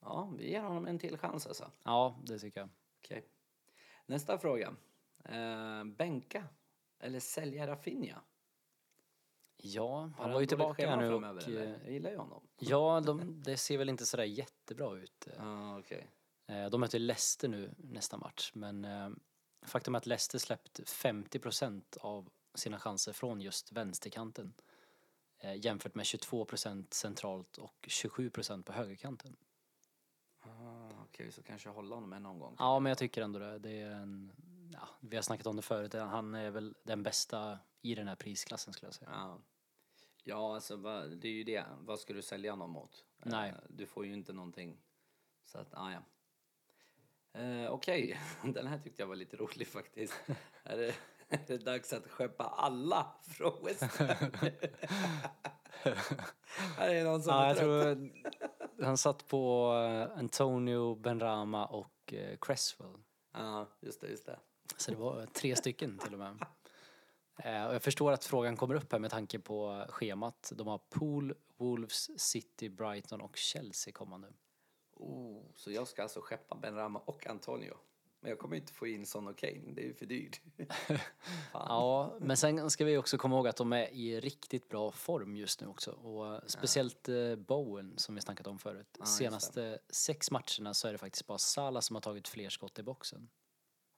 Ja, 0.00 0.32
vi 0.38 0.50
ger 0.50 0.60
honom 0.60 0.86
en 0.86 0.98
till 0.98 1.18
chans 1.18 1.46
alltså. 1.46 1.70
Ja, 1.82 2.18
det 2.22 2.38
tycker 2.38 2.60
jag. 2.60 2.68
Okej. 2.98 3.24
Nästa 4.06 4.38
fråga. 4.38 4.76
Eh, 5.24 5.84
bänka 5.84 6.44
eller 7.00 7.20
sälja 7.20 7.66
Rafinha? 7.66 8.20
Ja, 9.62 10.10
han 10.18 10.32
var 10.32 10.40
ju 10.40 10.46
tillbaka 10.46 10.96
nu 10.96 11.08
framöver, 11.08 11.42
och... 11.42 11.48
eller? 11.48 11.62
eh, 11.66 11.70
Jag 11.84 11.92
gillar 11.92 12.10
ju 12.10 12.16
honom. 12.16 12.42
Ja, 12.58 13.00
de, 13.00 13.42
det 13.42 13.56
ser 13.56 13.78
väl 13.78 13.88
inte 13.88 14.06
sådär 14.06 14.24
jättebra 14.24 14.96
ut. 14.96 15.26
eh. 15.26 15.32
Ja, 15.36 15.78
okej. 15.78 16.06
Eh, 16.46 16.66
De 16.70 16.80
möter 16.80 16.98
Leicester 16.98 17.48
nu 17.48 17.74
nästa 17.78 18.16
match, 18.16 18.50
men 18.54 18.86
faktum 19.62 19.94
är 19.94 19.98
att 19.98 20.06
Leicester 20.06 20.38
släppt 20.38 20.80
50% 20.80 21.98
av 22.00 22.28
sina 22.54 22.78
chanser 22.78 23.12
från 23.12 23.40
just 23.40 23.72
vänsterkanten. 23.72 24.54
Jämfört 25.56 25.94
med 25.94 26.04
22% 26.04 26.86
centralt 26.94 27.56
och 27.58 27.74
27% 27.88 28.62
på 28.62 28.72
högerkanten. 28.72 29.36
Ah, 30.40 30.90
okej, 31.08 31.32
så 31.32 31.42
kanske 31.42 31.68
hålla 31.68 31.94
honom 31.94 32.12
en 32.12 32.26
omgång. 32.26 32.56
Ja, 32.58 32.78
men 32.80 32.90
jag 32.90 32.98
tycker 32.98 33.22
ändå 33.22 33.38
det. 33.38 33.58
det 33.58 33.80
är 33.80 33.90
en, 33.90 34.32
ja, 34.80 34.88
vi 35.00 35.16
har 35.16 35.22
snackat 35.22 35.46
om 35.46 35.56
det 35.56 35.62
förut, 35.62 35.94
han 35.94 36.34
är 36.34 36.50
väl 36.50 36.74
den 36.84 37.02
bästa 37.02 37.58
i 37.82 37.94
den 37.94 38.08
här 38.08 38.16
prisklassen 38.16 38.72
skulle 38.72 38.86
jag 38.86 38.94
säga. 38.94 39.10
Ja, 39.12 39.40
ja 40.24 40.54
alltså 40.54 40.76
det 41.16 41.28
är 41.28 41.32
ju 41.32 41.44
det. 41.44 41.64
Vad 41.80 42.00
ska 42.00 42.12
du 42.12 42.22
sälja 42.22 42.52
honom 42.52 42.70
mot? 42.70 43.04
Eh, 43.18 43.30
Nej. 43.30 43.54
Du 43.68 43.86
får 43.86 44.06
ju 44.06 44.14
inte 44.14 44.32
någonting. 44.32 44.80
Så 45.44 45.58
att, 45.58 45.74
ah, 45.74 45.92
ja. 45.92 46.02
Eh, 47.40 47.70
okej, 47.70 48.20
den 48.44 48.66
här 48.66 48.78
tyckte 48.78 49.02
jag 49.02 49.06
var 49.06 49.16
lite 49.16 49.36
rolig 49.36 49.66
faktiskt. 49.68 50.14
är, 50.62 50.76
det, 50.76 50.94
är 51.28 51.40
det 51.46 51.58
dags 51.58 51.92
att 51.92 52.10
skeppa 52.10 52.44
alla 52.44 53.14
från 53.22 53.64
West? 53.64 53.82
Här 56.76 56.94
är 56.94 57.04
någon 57.04 57.22
som 57.22 57.34
Ja, 57.34 57.44
är 57.44 57.48
jag 57.48 57.56
trött. 57.56 57.98
tror 57.98 58.84
han 58.84 58.96
satt 58.98 59.28
på 59.28 59.72
eh, 59.74 60.18
Antonio, 60.18 60.94
Benrama 60.94 61.66
och 61.66 62.14
eh, 62.14 62.38
Cresswell. 62.40 62.94
Ja, 63.32 63.68
just 63.80 64.00
det, 64.00 64.08
just 64.08 64.26
det. 64.26 64.38
Så 64.76 64.90
det 64.90 64.96
var 64.96 65.26
tre 65.26 65.56
stycken 65.56 65.98
till 65.98 66.12
och 66.12 66.18
med. 66.18 66.44
Eh, 67.38 67.66
och 67.66 67.74
jag 67.74 67.82
förstår 67.82 68.12
att 68.12 68.24
frågan 68.24 68.56
kommer 68.56 68.74
upp 68.74 68.92
här 68.92 68.98
med 68.98 69.10
tanke 69.10 69.38
på 69.38 69.86
schemat. 69.88 70.52
De 70.54 70.66
har 70.66 70.78
Pool, 70.78 71.34
Wolves, 71.56 72.20
City, 72.20 72.68
Brighton 72.68 73.20
och 73.20 73.36
Chelsea 73.36 73.92
kommande. 73.92 74.28
Oh, 74.94 75.42
så 75.54 75.70
jag 75.70 75.88
ska 75.88 76.02
alltså 76.02 76.20
skeppa 76.20 76.54
Benrahma 76.54 76.98
och 76.98 77.26
Antonio. 77.26 77.74
Men 78.20 78.30
jag 78.30 78.38
kommer 78.38 78.56
inte 78.56 78.72
få 78.72 78.86
in 78.86 79.06
Son 79.06 79.28
och 79.28 79.38
Kane, 79.38 79.72
det 79.74 79.82
är 79.82 79.86
ju 79.86 79.94
för 79.94 80.06
dyrt. 80.06 80.40
Ja, 81.52 82.16
men 82.20 82.36
sen 82.36 82.70
ska 82.70 82.84
vi 82.84 82.96
också 82.96 83.18
komma 83.18 83.36
ihåg 83.36 83.48
att 83.48 83.56
de 83.56 83.72
är 83.72 83.88
i 83.88 84.20
riktigt 84.20 84.68
bra 84.68 84.90
form 84.90 85.36
just 85.36 85.60
nu 85.60 85.66
också. 85.66 85.90
Och 85.90 86.50
speciellt 86.50 87.08
eh, 87.08 87.36
Bowen 87.36 87.94
som 87.96 88.14
vi 88.14 88.20
snackat 88.20 88.46
om 88.46 88.58
förut. 88.58 88.86
det. 88.98 89.06
Senaste 89.06 89.78
sex 89.88 90.30
matcherna 90.30 90.74
så 90.74 90.88
är 90.88 90.92
det 90.92 90.98
faktiskt 90.98 91.26
bara 91.26 91.38
Salah 91.38 91.80
som 91.80 91.96
har 91.96 92.00
tagit 92.00 92.28
fler 92.28 92.48
skott 92.48 92.78
i 92.78 92.82
boxen. 92.82 93.28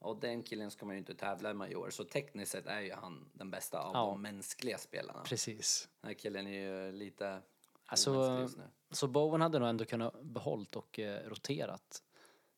Och 0.03 0.21
den 0.21 0.43
killen 0.43 0.71
ska 0.71 0.87
man 0.87 0.95
ju 0.95 0.99
inte 0.99 1.15
tävla 1.15 1.55
med 1.55 1.71
i 1.71 1.75
år, 1.77 1.91
så 1.91 2.05
tekniskt 2.05 2.53
sett 2.53 2.67
är 2.67 2.81
ju 2.81 2.93
han 2.93 3.31
den 3.33 3.51
bästa 3.51 3.81
av 3.81 3.91
Ja. 3.95 4.07
de 4.07 4.23
mänskliga 4.23 4.79
spelarna. 4.79 5.23
Precis. 5.23 5.89
Den 6.01 6.09
här 6.09 6.15
killen 6.15 6.47
är 6.47 6.61
ju 6.87 6.93
lite 6.93 7.43
Alltså. 7.87 8.49
Så 8.91 9.07
Bowen 9.09 9.41
hade 9.41 9.59
nog 9.59 9.69
ändå 9.69 9.85
kunnat 9.85 10.23
behållit 10.23 10.77
och 10.77 10.99
eh, 10.99 11.29
roterat 11.29 12.03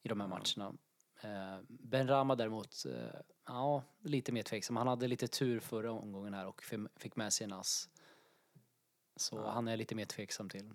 i 0.03 0.09
de 0.09 0.21
här 0.21 0.29
matcherna. 0.29 0.75
Eh, 1.23 1.61
ben 1.69 2.09
Rama 2.09 2.35
däremot, 2.35 2.85
eh, 2.87 3.21
ja, 3.47 3.83
lite 4.03 4.33
mer 4.33 4.43
tveksam. 4.43 4.77
Han 4.77 4.87
hade 4.89 5.07
lite 5.09 5.29
tur 5.29 5.61
förra 5.61 5.93
omgången 5.93 6.35
här 6.35 6.47
och 6.47 6.63
fi- 6.63 6.87
fick 6.97 7.17
med 7.17 7.33
sig 7.33 7.45
en 7.45 7.53
ass. 7.53 7.89
Så 9.17 9.47
han 9.47 9.69
är 9.69 9.77
lite 9.77 9.95
mer 9.95 10.05
tveksam 10.05 10.49
till. 10.49 10.71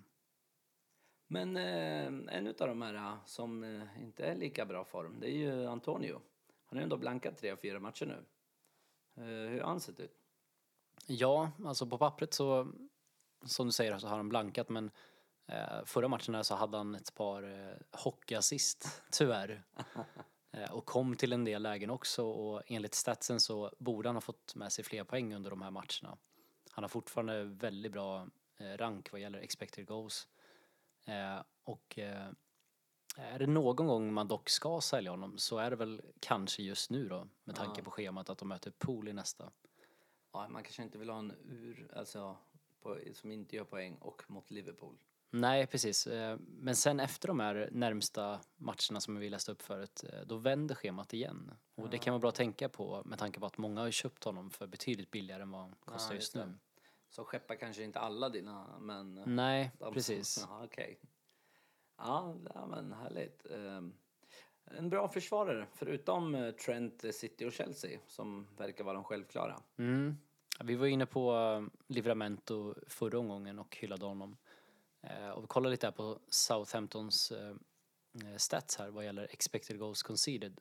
Men 1.26 1.56
eh, 1.56 2.06
en 2.36 2.46
av 2.48 2.54
de 2.68 2.82
här 2.82 2.94
eh, 2.94 3.14
som 3.24 3.64
eh, 3.64 4.02
inte 4.02 4.24
är 4.26 4.34
lika 4.36 4.66
bra 4.66 4.84
form, 4.84 5.20
det 5.20 5.26
är 5.30 5.36
ju 5.36 5.66
Antonio. 5.66 6.20
Han 6.68 6.76
har 6.76 6.80
ju 6.80 6.82
ändå 6.82 6.96
blankat 6.96 7.36
tre 7.36 7.50
av 7.50 7.56
fyra 7.56 7.80
matcher 7.80 8.06
nu. 8.06 8.24
Eh, 9.16 9.50
hur 9.50 9.60
har 9.60 9.68
han 9.68 9.80
sett 9.80 10.00
ut? 10.00 10.18
Ja, 11.06 11.50
alltså 11.64 11.86
på 11.86 11.98
pappret 11.98 12.34
så, 12.34 12.72
som 13.46 13.66
du 13.66 13.72
säger, 13.72 13.98
så 13.98 14.08
har 14.08 14.16
han 14.16 14.28
blankat 14.28 14.68
men 14.68 14.90
eh, 15.46 15.84
förra 15.84 16.08
matchen 16.08 16.44
så 16.44 16.54
hade 16.54 16.76
han 16.76 16.94
ett 16.94 17.14
par 17.14 17.42
eh, 17.42 17.76
hockeyassist, 17.92 19.02
tyvärr. 19.10 19.64
Och 20.70 20.86
kom 20.86 21.16
till 21.16 21.32
en 21.32 21.44
del 21.44 21.62
lägen 21.62 21.90
också 21.90 22.24
och 22.26 22.62
enligt 22.66 22.94
statsen 22.94 23.40
så 23.40 23.74
borde 23.78 24.08
han 24.08 24.16
ha 24.16 24.20
fått 24.20 24.54
med 24.54 24.72
sig 24.72 24.84
fler 24.84 25.04
poäng 25.04 25.34
under 25.34 25.50
de 25.50 25.62
här 25.62 25.70
matcherna. 25.70 26.18
Han 26.70 26.84
har 26.84 26.88
fortfarande 26.88 27.44
väldigt 27.44 27.92
bra 27.92 28.26
rank 28.58 29.12
vad 29.12 29.20
gäller 29.20 29.38
expected 29.38 29.86
goals. 29.86 30.28
Och 31.64 31.98
är 33.20 33.38
det 33.38 33.46
någon 33.46 33.86
gång 33.86 34.12
man 34.12 34.28
dock 34.28 34.48
ska 34.48 34.80
sälja 34.80 35.10
honom 35.10 35.38
så 35.38 35.58
är 35.58 35.70
det 35.70 35.76
väl 35.76 36.02
kanske 36.20 36.62
just 36.62 36.90
nu 36.90 37.08
då 37.08 37.28
med 37.44 37.56
tanke 37.56 37.80
Ja. 37.80 37.84
på 37.84 37.90
schemat 37.90 38.30
att 38.30 38.38
de 38.38 38.48
möter 38.48 38.70
Pool 38.70 39.08
i 39.08 39.12
nästa. 39.12 39.50
Ja, 40.32 40.48
man 40.48 40.62
kanske 40.62 40.82
inte 40.82 40.98
vill 40.98 41.10
ha 41.10 41.18
en 41.18 41.32
ur, 41.44 41.90
alltså, 41.96 42.36
på, 42.82 42.98
som 43.14 43.30
inte 43.32 43.56
gör 43.56 43.64
poäng 43.64 43.96
och 44.00 44.22
mot 44.30 44.50
Liverpool. 44.50 44.98
Nej, 45.30 45.66
precis. 45.66 46.06
Eh, 46.06 46.38
Men 46.40 46.76
sen 46.76 47.00
efter 47.00 47.28
de 47.28 47.40
här 47.40 47.68
närmsta 47.72 48.40
matcherna 48.56 49.00
som 49.00 49.16
vi 49.16 49.30
läste 49.30 49.52
upp 49.52 49.62
förut, 49.62 50.04
eh, 50.12 50.20
då 50.26 50.36
vänder 50.36 50.74
schemat 50.74 51.14
igen. 51.14 51.50
Och 51.74 51.90
det 51.90 51.98
kan 51.98 52.12
vara 52.12 52.20
bra 52.20 52.28
att 52.28 52.34
tänka 52.34 52.68
på 52.68 53.02
med 53.04 53.18
tanke 53.18 53.40
på 53.40 53.46
att 53.46 53.58
många 53.58 53.80
har 53.80 53.90
köpt 53.90 54.24
honom 54.24 54.50
för 54.50 54.66
betydligt 54.66 55.10
billigare 55.10 55.42
än 55.42 55.50
vad 55.50 55.60
han 55.60 55.74
kostar 55.80 56.14
Ja, 56.14 56.14
just 56.14 56.34
nu. 56.34 56.54
Så 57.10 57.24
skeppa 57.24 57.56
kanske 57.56 57.82
inte 57.82 57.98
alla 58.00 58.28
dina, 58.28 58.78
men... 58.80 59.14
Nej, 59.26 59.70
de- 59.78 59.94
precis. 59.94 60.46
Ja, 60.48 60.64
okej. 60.64 61.00
Ja, 61.98 62.36
ja, 62.54 62.66
men 62.66 62.92
härligt. 62.92 63.46
Ehm, 63.50 63.94
En 64.70 64.90
bra 64.90 65.08
försvarare, 65.08 65.66
förutom 65.74 66.34
eh, 66.34 66.50
Trent, 66.50 67.14
City 67.14 67.44
och 67.46 67.52
Chelsea, 67.52 68.00
som 68.06 68.46
verkar 68.56 68.84
vara 68.84 68.94
de 68.94 69.04
självklara. 69.04 69.62
Mm. 69.76 70.16
Vi 70.64 70.74
var 70.74 70.86
inne 70.86 71.06
på 71.06 71.34
eh, 71.34 71.78
Livramento 71.86 72.74
förra 72.86 73.18
omgången 73.18 73.58
och 73.58 73.76
hyllade 73.76 74.06
honom. 74.06 74.36
Eh, 75.02 75.28
Och 75.30 75.42
vi 75.42 75.46
kollade 75.46 75.70
lite 75.70 75.86
här 75.86 75.92
på 75.92 76.18
Southamptons 76.28 77.32
stats 78.36 78.76
här 78.76 78.90
vad 78.90 79.04
gäller 79.04 79.28
expected 79.30 79.78
goals 79.78 80.02
conceded. 80.02 80.60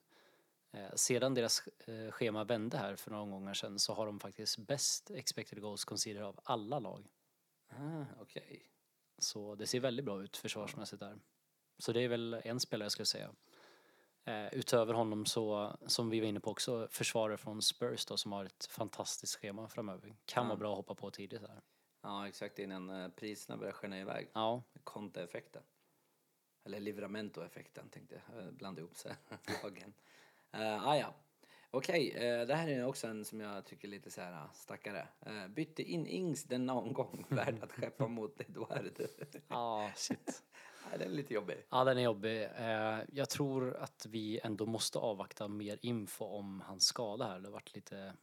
Sedan 0.96 1.34
deras 1.34 1.64
schema 2.12 2.44
vände 2.44 2.78
här 2.78 2.96
för 2.96 3.12
några 3.12 3.24
omgångar 3.24 3.54
sedan 3.54 3.80
så 3.80 3.94
har 3.94 4.06
de 4.06 4.20
faktiskt 4.20 4.58
bäst 4.58 5.12
expected 5.12 5.62
goals 5.62 5.86
conceded 5.86 6.24
av 6.24 6.40
alla 6.44 6.80
lag. 6.80 7.08
Ah, 7.70 8.06
okej. 8.22 8.62
Så 9.18 9.56
det 9.56 9.68
ser 9.68 9.80
väldigt 9.80 10.06
bra 10.06 10.24
ut 10.24 10.38
försvarsmässigt 10.38 11.00
där. 11.00 11.20
Så 11.78 11.92
det 11.92 12.02
är 12.02 12.08
väl 12.08 12.34
en 12.34 12.60
spelare 12.60 12.86
jag 12.86 12.92
skulle 12.92 13.06
säga. 13.06 13.32
Eh, 14.24 14.54
utöver 14.54 14.94
honom 14.94 15.26
så, 15.26 15.78
som 15.88 16.10
vi 16.10 16.20
var 16.20 16.28
inne 16.28 16.40
på 16.40 16.52
också, 16.52 16.88
försvarare 16.92 17.38
från 17.38 17.62
Spurs 17.62 18.06
då 18.06 18.18
som 18.18 18.32
har 18.32 18.46
ett 18.46 18.66
fantastiskt 18.66 19.36
schema 19.36 19.68
framöver. 19.68 20.16
Kan 20.26 20.44
Ja. 20.44 20.48
vara 20.48 20.58
bra 20.58 20.72
att 20.72 20.78
hoppa 20.78 20.96
på 20.96 21.12
tidigt 21.12 21.42
här. 21.42 21.62
Ja, 22.02 22.28
exakt 22.28 22.60
innan 22.60 22.90
eh, 22.90 23.10
priserna 23.10 23.58
börjar 23.58 23.74
skena 23.74 24.00
iväg. 24.00 24.30
Ja, 24.34 24.64
Conte-effekten. 24.84 25.64
Eller 26.64 26.80
Livramento-effekten 26.80 27.90
tänkte 27.90 28.22
jag. 28.36 28.44
Eh, 28.44 28.52
Blanda 28.52 28.82
ihop 28.82 28.96
sig. 28.96 29.16
lagen. 29.64 29.94
Uh, 30.56 30.88
ah, 30.88 30.98
ja. 30.98 31.14
Okej, 31.72 32.12
eh, 32.12 32.48
det 32.48 32.56
här 32.56 32.68
är 32.68 32.86
också 32.86 33.08
en 33.08 33.26
som 33.26 33.40
jag 33.40 33.66
tycker 33.66 33.88
lite 33.88 34.12
så 34.12 34.22
här 34.22 34.34
ah, 34.34 34.50
stackare. 34.54 35.08
Uh, 35.28 35.48
bytte 35.48 35.84
in 35.84 36.08
Ings 36.08 36.44
denna 36.44 36.74
omgång, 36.74 37.26
värd 37.30 37.64
att 37.64 37.72
skeppa 37.72 38.08
mot 38.08 38.42
Eduard. 38.42 39.08
ja 39.48 39.92
shit. 39.96 40.44
ja, 40.92 40.98
den 40.98 41.12
är 41.12 41.16
lite 41.16 41.34
jobbig. 41.34 41.66
Ja, 41.70 41.84
den 41.84 41.98
är 41.98 42.02
jobbig. 42.02 42.44
Eh, 42.44 43.00
jag 43.14 43.30
tror 43.30 43.76
att 43.76 44.06
vi 44.10 44.40
ändå 44.44 44.66
måste 44.66 45.00
avvakta 45.00 45.48
mer 45.48 45.80
info 45.82 46.26
om 46.26 46.62
hans 46.66 46.84
skada 46.84 47.28
här. 47.28 47.40
Det 47.40 47.48
har 47.48 47.54
varit 47.54 47.76
lite 47.76 48.14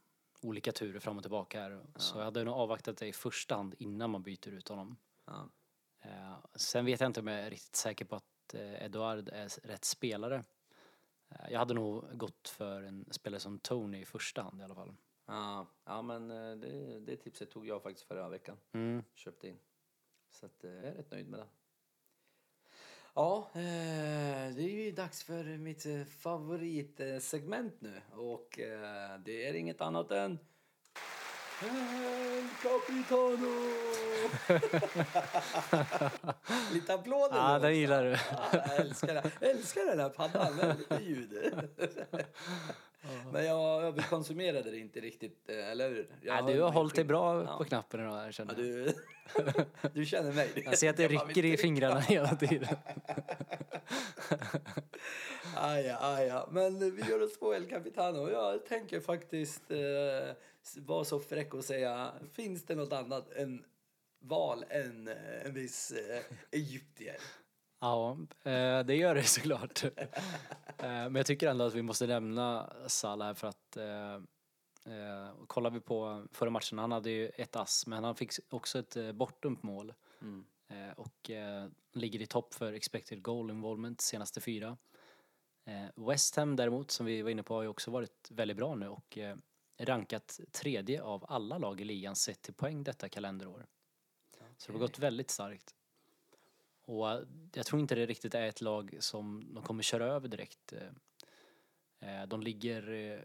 olika 0.41 0.71
turer 0.71 0.99
fram 0.99 1.17
och 1.17 1.23
tillbaka 1.23 1.61
här. 1.61 1.81
Så 1.95 2.17
jag 2.17 2.25
hade 2.25 2.43
nog 2.43 2.53
avvaktat 2.53 2.97
det 2.97 3.07
i 3.07 3.13
första 3.13 3.55
hand 3.55 3.75
innan 3.79 4.09
man 4.09 4.23
byter 4.23 4.49
ut 4.49 4.67
honom. 4.67 4.97
Ja. 5.25 5.49
Eh, 6.01 6.37
sen 6.55 6.85
vet 6.85 6.99
jag 6.99 7.09
inte 7.09 7.19
om 7.19 7.27
jag 7.27 7.39
är 7.39 7.49
riktigt 7.49 7.75
säker 7.75 8.05
på 8.05 8.15
att 8.15 8.53
eh, 8.53 8.85
Eduard 8.85 9.29
är 9.29 9.67
rätt 9.67 9.85
spelare. 9.85 10.43
Eh, 11.29 11.51
jag 11.51 11.59
hade 11.59 11.73
nog 11.73 12.17
gått 12.17 12.49
för 12.49 12.83
en 12.83 13.05
spelare 13.11 13.39
som 13.39 13.59
Tony 13.59 14.01
i 14.01 14.05
första 14.05 14.41
hand 14.41 14.61
i 14.61 14.63
alla 14.63 14.75
fall. 14.75 14.95
Ja, 15.25 15.67
ja 15.85 16.01
men 16.01 16.31
eh, 16.31 16.55
det, 16.55 16.99
det 16.99 17.17
tipset 17.17 17.51
tog 17.51 17.67
jag 17.67 17.83
faktiskt 17.83 18.07
förra 18.07 18.29
veckan. 18.29 18.57
Mm. 18.71 19.03
Köpte 19.13 19.47
in. 19.47 19.59
Så 20.31 20.45
att, 20.45 20.63
eh, 20.63 20.71
jag 20.71 20.85
är 20.85 20.93
rätt 20.93 21.11
nöjd 21.11 21.29
med 21.29 21.39
det. 21.39 21.47
Ja, 23.17 23.49
det 23.53 24.61
är 24.61 24.85
ju 24.85 24.91
dags 24.91 25.23
för 25.23 25.57
mitt 25.57 25.85
favoritsegment 26.09 27.81
nu. 27.81 28.01
Och 28.11 28.59
det 29.19 29.47
är 29.47 29.53
inget 29.53 29.81
annat 29.81 30.11
än... 30.11 30.39
El 31.61 32.47
Capitano! 32.61 33.55
Lite 36.73 36.93
applåder 36.93 37.35
Ja, 37.37 37.49
det 37.51 37.57
också. 37.57 37.69
gillar 37.69 38.03
du. 38.03 38.09
Ja, 38.11 38.17
jag 38.51 38.75
älskar, 38.75 39.15
jag 39.39 39.49
älskar 39.49 39.85
den 39.85 39.99
här 39.99 40.09
paddan 40.09 40.73
lite 40.77 41.03
ljud. 41.03 41.33
Men 43.31 43.45
jag 43.45 43.83
överkonsumerade 43.83 44.71
det 44.71 44.77
inte 44.77 44.99
riktigt, 44.99 45.49
eh, 45.49 45.71
eller 45.71 45.89
hur? 45.89 46.09
Jag 46.21 46.37
Ja, 46.37 46.41
du 46.53 46.61
har 46.61 46.71
hållit 46.71 46.95
dig 46.95 47.03
bra 47.03 47.43
Ja. 47.43 47.57
på 47.57 47.63
knappen 47.63 47.99
idag 47.99 48.11
här 48.15 48.25
Ja, 48.25 48.31
känner 48.31 48.53
jag. 48.53 48.63
du, 48.63 48.93
du 49.93 50.05
känner 50.05 50.31
mig. 50.33 50.49
Jag 50.65 50.77
ser 50.77 50.89
att 50.89 50.97
det 50.97 51.03
Jag 51.03 51.11
rycker 51.11 51.45
i 51.45 51.57
fingrarna 51.57 51.99
hela 51.99 52.35
tiden. 52.35 52.75
Aj, 55.57 55.85
ja, 55.85 55.97
aj, 56.01 56.25
ja. 56.27 56.47
Men 56.51 56.95
vi 56.95 57.01
gör 57.09 57.23
oss 57.23 57.39
på 57.39 57.53
El 57.53 57.65
Capitano. 57.69 58.29
Jag 58.29 58.65
tänker 58.65 58.99
faktiskt 58.99 59.71
eh, 59.71 60.35
vara 60.77 61.03
så 61.05 61.19
fräck 61.19 61.53
och 61.53 61.63
säga, 61.63 62.11
finns 62.33 62.65
det 62.65 62.75
något 62.75 62.93
annat 62.93 63.31
än 63.33 63.63
val 64.19 64.65
än 64.69 65.07
eh, 65.07 65.45
en 65.45 65.53
viss 65.53 65.91
eh, 65.91 66.21
egyptier? 66.51 67.17
Ja, 67.79 68.17
eh, 68.43 68.79
det 68.79 68.95
gör 68.95 69.15
det 69.15 69.23
såklart. 69.23 69.83
Eh, 69.83 69.91
Men 70.77 71.15
jag 71.15 71.25
tycker 71.25 71.47
ändå 71.49 71.65
att 71.65 71.73
vi 71.73 71.81
måste 71.81 72.07
nämna 72.07 72.73
Salah 72.87 73.27
här 73.27 73.33
för 73.33 73.47
att 73.47 73.77
eh, 73.77 74.13
eh, 74.93 75.33
kollar 75.47 75.69
vi 75.69 75.79
på 75.79 76.25
förra 76.31 76.49
matchen, 76.49 76.77
han 76.77 76.91
hade 76.91 77.09
ju 77.09 77.29
ett 77.29 77.55
ass 77.55 77.87
men 77.87 78.03
han 78.03 78.15
fick 78.15 78.31
också 78.49 78.79
ett 78.79 78.95
eh, 78.95 79.11
bortdömt 79.11 79.63
mål 79.63 79.93
Mm. 80.21 80.45
eh, 80.67 80.91
och 80.97 81.29
eh, 81.29 81.67
ligger 81.93 82.21
i 82.21 82.25
topp 82.25 82.53
för 82.53 82.73
expected 82.73 83.21
goal 83.21 83.49
involvement 83.49 84.01
senaste 84.01 84.41
fyra. 84.41 84.77
West 85.95 86.35
Ham 86.35 86.55
däremot, 86.55 86.91
som 86.91 87.05
vi 87.05 87.21
var 87.21 87.29
inne 87.29 87.43
på, 87.43 87.53
har 87.53 87.61
ju 87.61 87.67
också 87.67 87.91
varit 87.91 88.31
väldigt 88.31 88.57
bra 88.57 88.75
nu 88.75 88.87
och 88.87 89.17
rankat 89.79 90.39
tredje 90.51 91.03
av 91.03 91.25
alla 91.29 91.57
lag 91.57 91.81
i 91.81 91.83
ligan 91.83 92.15
sett 92.15 92.41
till 92.41 92.53
poäng 92.53 92.83
detta 92.83 93.09
kalenderår. 93.09 93.65
Så 94.57 94.71
det 94.71 94.73
har 94.77 94.79
gått 94.79 94.99
väldigt 94.99 95.29
starkt. 95.31 95.75
Och 96.85 97.11
eh, 97.11 97.21
jag 97.53 97.65
tror 97.65 97.79
inte 97.81 97.95
det 97.95 98.05
riktigt 98.05 98.35
är 98.35 98.47
ett 98.47 98.61
lag 98.61 98.95
som 98.99 99.53
de 99.53 99.63
kommer 99.63 99.83
köra 99.83 100.05
över 100.05 100.27
direkt. 100.27 100.73
Eh, 100.73 102.21
eh, 102.21 102.27
De 102.27 102.41
ligger 102.41 102.91
eh, 102.91 103.19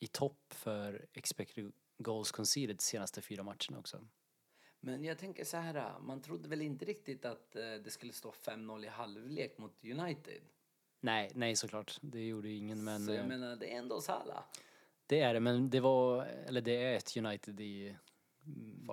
i 0.00 0.06
topp 0.06 0.38
för 0.48 1.06
expected 1.12 1.72
goals 1.98 2.30
conceded 2.32 2.76
de 2.76 2.82
senaste 2.82 3.22
fyra 3.22 3.42
matcherna 3.42 3.78
också. 3.78 4.00
Men 4.80 5.04
jag 5.04 5.18
tänker 5.18 5.44
så 5.44 5.56
här, 5.56 6.00
man 6.00 6.22
trodde 6.22 6.48
väl 6.48 6.62
inte 6.62 6.84
riktigt 6.84 7.24
att 7.24 7.56
eh, 7.56 7.62
det 7.84 7.90
skulle 7.90 8.12
stå 8.12 8.30
5-0 8.30 8.84
i 8.84 8.88
halvlek 8.88 9.58
mot 9.58 9.84
United? 9.84 10.42
Nej, 11.00 11.30
nej 11.34 11.56
såklart. 11.56 11.98
Det 12.00 12.26
gjorde 12.26 12.48
ju 12.48 12.56
ingen 12.56 12.84
men 12.84 13.06
så 13.06 13.12
jag 13.12 13.20
eh, 13.20 13.26
menar, 13.26 13.56
det 13.56 13.72
är 13.74 13.78
ändå 13.78 14.00
Salah. 14.00 14.44
det 15.06 15.20
är 15.20 15.34
det. 15.34 15.40
Men 15.40 15.70
det 15.70 15.80
var, 15.80 16.24
eller 16.24 16.60
det 16.60 16.76
är 16.82 16.96
ett 16.96 17.16
United 17.16 17.60
i 17.60 17.96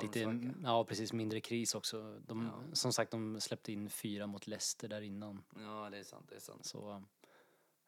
lite, 0.01 0.51
ja 0.63 0.85
precis, 0.85 1.13
mindre 1.13 1.39
kris 1.41 1.75
också. 1.75 2.19
De, 2.27 2.45
Ja. 2.45 2.75
Som 2.75 2.93
sagt, 2.93 3.11
de 3.11 3.41
släppte 3.41 3.71
in 3.71 3.89
fyra 3.89 4.27
mot 4.27 4.47
Leicester 4.47 4.87
där 4.87 5.01
innan. 5.01 5.43
Ja, 5.55 5.89
det 5.89 5.97
är 5.97 6.03
sant, 6.03 6.25
det 6.29 6.35
är 6.35 6.39
sant. 6.39 6.65
Så, 6.65 7.03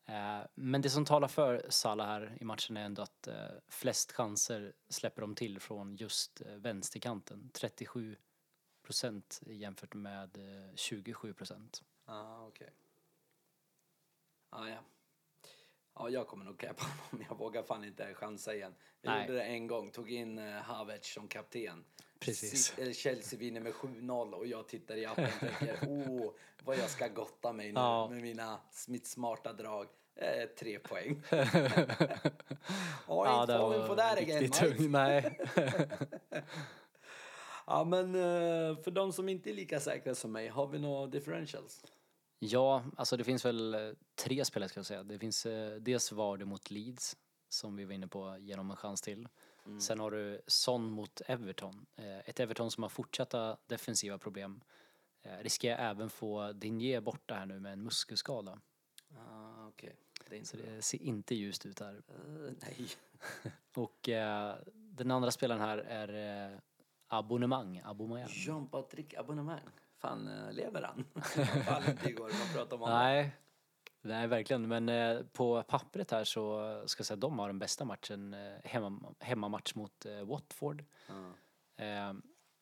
eh, 0.06 0.42
men 0.56 0.82
det 0.82 0.90
som 0.90 1.06
talar 1.06 1.28
för 1.28 1.66
Salah 1.70 2.08
här 2.08 2.38
i 2.42 2.46
matchen 2.46 2.78
är 2.78 2.86
ändå 2.86 3.02
att 3.02 3.28
eh, 3.28 3.36
flest 3.68 4.12
chanser 4.12 4.74
släpper 4.90 5.22
de 5.22 5.36
till 5.36 5.60
från 5.60 5.96
just 5.96 6.42
eh, 6.42 6.56
vänsterkanten. 6.56 7.50
37 7.54 8.18
procent 8.84 9.42
jämfört 9.46 9.94
med 9.94 10.38
eh, 10.38 10.76
27 10.76 11.34
procent. 11.34 11.84
Ja, 12.06 12.48
okej. 12.48 12.70
Ja, 14.52 14.70
ja. 14.70 14.80
Ja, 16.02 16.10
jag 16.10 16.28
kommer 16.28 16.46
nog 16.46 16.58
cappa 16.60 16.84
honom. 17.12 17.26
Jag 17.30 17.38
vågar 17.38 17.64
fan 17.64 17.84
inte 17.84 18.14
chansa 18.14 18.56
igen. 18.56 18.76
Jag 19.02 19.12
Nej. 19.12 19.22
gjorde 19.22 19.34
det 19.40 19.44
en 19.44 19.68
gång, 19.68 19.92
tog 19.92 20.12
in 20.12 20.40
uh, 20.40 20.54
Havertz 20.54 21.14
som 21.14 21.28
kapten. 21.28 21.86
Precis. 22.20 22.74
Chelsea 22.94 23.40
vinner 23.40 23.62
med 23.62 23.74
7-0 23.74 24.34
och 24.34 24.48
jag 24.48 24.68
tittar 24.68 24.96
i 24.96 25.06
appen 25.06 25.26
och 25.26 25.40
tänker 25.40 25.78
åh, 25.88 26.32
vad 26.64 26.78
jag 26.78 26.90
ska 26.90 27.08
gotta 27.08 27.54
mig 27.54 27.68
nu 27.68 27.80
Ja. 27.80 28.08
med 28.10 28.22
mina, 28.22 28.60
mitt 28.88 29.08
smarta 29.08 29.54
drag. 29.54 29.88
Eh, 30.16 30.46
tre 30.60 30.80
poäng. 30.80 31.24
oh, 33.08 33.28
ja, 33.28 33.42
inte 33.42 33.96
that 33.96 34.18
again, 34.18 34.40
riktigt 34.40 34.62
mate. 34.62 34.78
tung. 34.78 34.92
Nej. 34.92 35.40
Ja, 37.68 37.84
men 37.84 38.16
eh, 38.16 38.78
för 38.84 38.92
de 38.92 39.14
som 39.14 39.30
inte 39.30 39.50
är 39.50 39.54
lika 39.54 39.80
säkra 39.80 40.16
som 40.16 40.32
mig, 40.32 40.48
har 40.48 40.68
vi 40.68 40.80
några 40.80 41.08
differentials? 41.08 41.84
Ja, 42.44 42.84
alltså 42.98 43.18
det 43.18 43.24
finns 43.24 43.46
väl 43.46 43.74
eh, 43.74 43.92
tre 44.16 44.46
spelare 44.46 44.70
ska 44.70 44.80
jag 44.80 44.86
säga. 44.86 45.04
Det 45.04 45.20
finns 45.20 45.46
eh, 45.46 45.76
dels 45.76 46.12
Vardy 46.12 46.46
mot 46.46 46.72
Leeds 46.72 47.18
som 47.50 47.76
vi 47.76 47.86
var 47.86 47.94
inne 47.94 48.08
på 48.08 48.38
genom 48.40 48.72
en 48.72 48.78
chans 48.78 49.02
till. 49.02 49.28
Sen 49.82 50.00
har 50.00 50.12
du 50.12 50.42
Son 50.48 50.92
mot 50.92 51.22
Everton. 51.26 51.86
Eh, 51.96 52.20
ett 52.30 52.40
Everton 52.40 52.72
som 52.72 52.84
har 52.84 52.90
fortsatta 52.90 53.58
defensiva 53.68 54.18
problem. 54.18 54.62
Eh, 55.22 55.38
riskerar 55.38 55.90
även 55.90 56.10
få 56.10 56.52
Digne 56.52 57.02
borta 57.02 57.34
här 57.34 57.46
nu 57.46 57.60
med 57.60 57.74
en 57.74 57.84
muskelskada. 57.84 58.60
Ah, 59.18 59.68
okej. 59.68 59.96
Det 60.30 60.38
är 60.40 60.44
Så 60.44 60.58
bra. 60.58 60.66
det 60.66 60.82
ser 60.82 61.02
inte 61.02 61.36
ljust 61.36 61.66
ut 61.66 61.80
här. 61.80 62.02
Eh, 62.08 62.54
nej. 62.62 62.88
Och 63.76 64.10
eh, 64.10 64.56
den 64.74 65.12
andra 65.12 65.32
spelaren 65.32 65.62
här 65.62 65.78
är 65.78 66.62
Abonnemang, 67.08 67.82
Aubameyang. 67.86 68.30
Jean-Patrick 68.30 69.14
Abonnemang. 69.18 69.60
Fan, 70.02 70.28
eh, 70.28 70.54
lever 70.54 70.82
han? 70.82 71.06
Igår. 72.10 72.56
Man 72.56 72.68
om 72.72 72.80
honom. 72.80 72.98
Nej, 72.98 73.32
Nej, 74.02 74.28
verkligen. 74.28 74.68
Men 74.68 74.90
eh, 74.90 75.22
på 75.34 75.64
pappret 75.64 76.12
här 76.12 76.24
så 76.24 76.84
ska 76.86 77.00
jag 77.00 77.06
säga 77.06 77.16
att 77.16 77.22
de 77.22 77.40
har 77.40 77.48
den 77.48 77.60
bästa 77.60 77.86
matchen, 77.86 78.34
eh, 78.34 78.54
hemma, 78.64 79.14
hemmamatch 79.20 79.76
mot 79.76 80.06
eh, 80.06 80.22
Watford. 80.22 80.86
Ja. 81.08 81.34
Eh, 81.86 82.14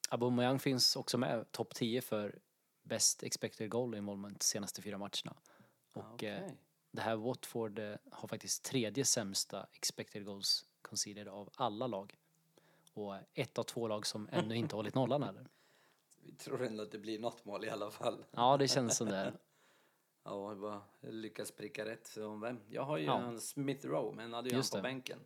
Aubameyang 0.09 0.59
finns 0.59 0.95
också 0.95 1.17
med, 1.17 1.51
topp 1.51 1.75
10 1.75 2.01
för 2.01 2.39
best 2.83 3.23
expected 3.23 3.69
goal 3.69 3.95
involvement 3.95 4.43
senaste 4.43 4.81
fyra 4.81 4.97
matcherna. 4.97 5.35
Och 5.93 6.13
Okej. 6.13 6.57
det 6.91 7.01
här 7.01 7.15
Watford 7.15 7.79
har 8.11 8.27
faktiskt 8.27 8.63
tredje 8.63 9.05
sämsta 9.05 9.67
expected 9.71 10.25
goals 10.25 10.65
conceded 10.81 11.27
av 11.27 11.49
alla 11.55 11.87
lag. 11.87 12.17
Och 12.93 13.15
ett 13.33 13.57
av 13.57 13.63
två 13.63 13.87
lag 13.87 14.05
som 14.05 14.29
ännu 14.31 14.55
inte 14.55 14.75
hållit 14.75 14.95
nollan 14.95 15.23
heller. 15.23 15.47
Vi 16.29 16.35
tror 16.35 16.63
ändå 16.63 16.83
att 16.83 16.91
det 16.91 16.97
blir 16.97 17.19
något 17.19 17.45
mål 17.45 17.65
i 17.65 17.69
alla 17.69 17.91
fall. 17.91 18.25
Ja, 18.31 18.57
det 18.57 18.67
känns 18.67 18.97
som 18.97 19.07
det. 19.09 19.33
Ja, 20.23 20.49
jag 20.51 20.59
bara 20.59 20.81
lyckas 21.01 21.51
pricka 21.51 21.85
rätt. 21.85 22.07
Så 22.07 22.35
vem? 22.35 22.59
Jag 22.69 22.83
har 22.83 22.97
ju 22.97 23.05
Ja. 23.05 23.21
en 23.21 23.41
Smith 23.41 23.87
Rowe, 23.87 24.15
men 24.15 24.33
hade 24.33 24.49
ju 24.49 24.55
Just 24.55 24.73
han 24.73 24.81
på 24.81 24.87
det. 24.87 24.93
bänken. 24.93 25.19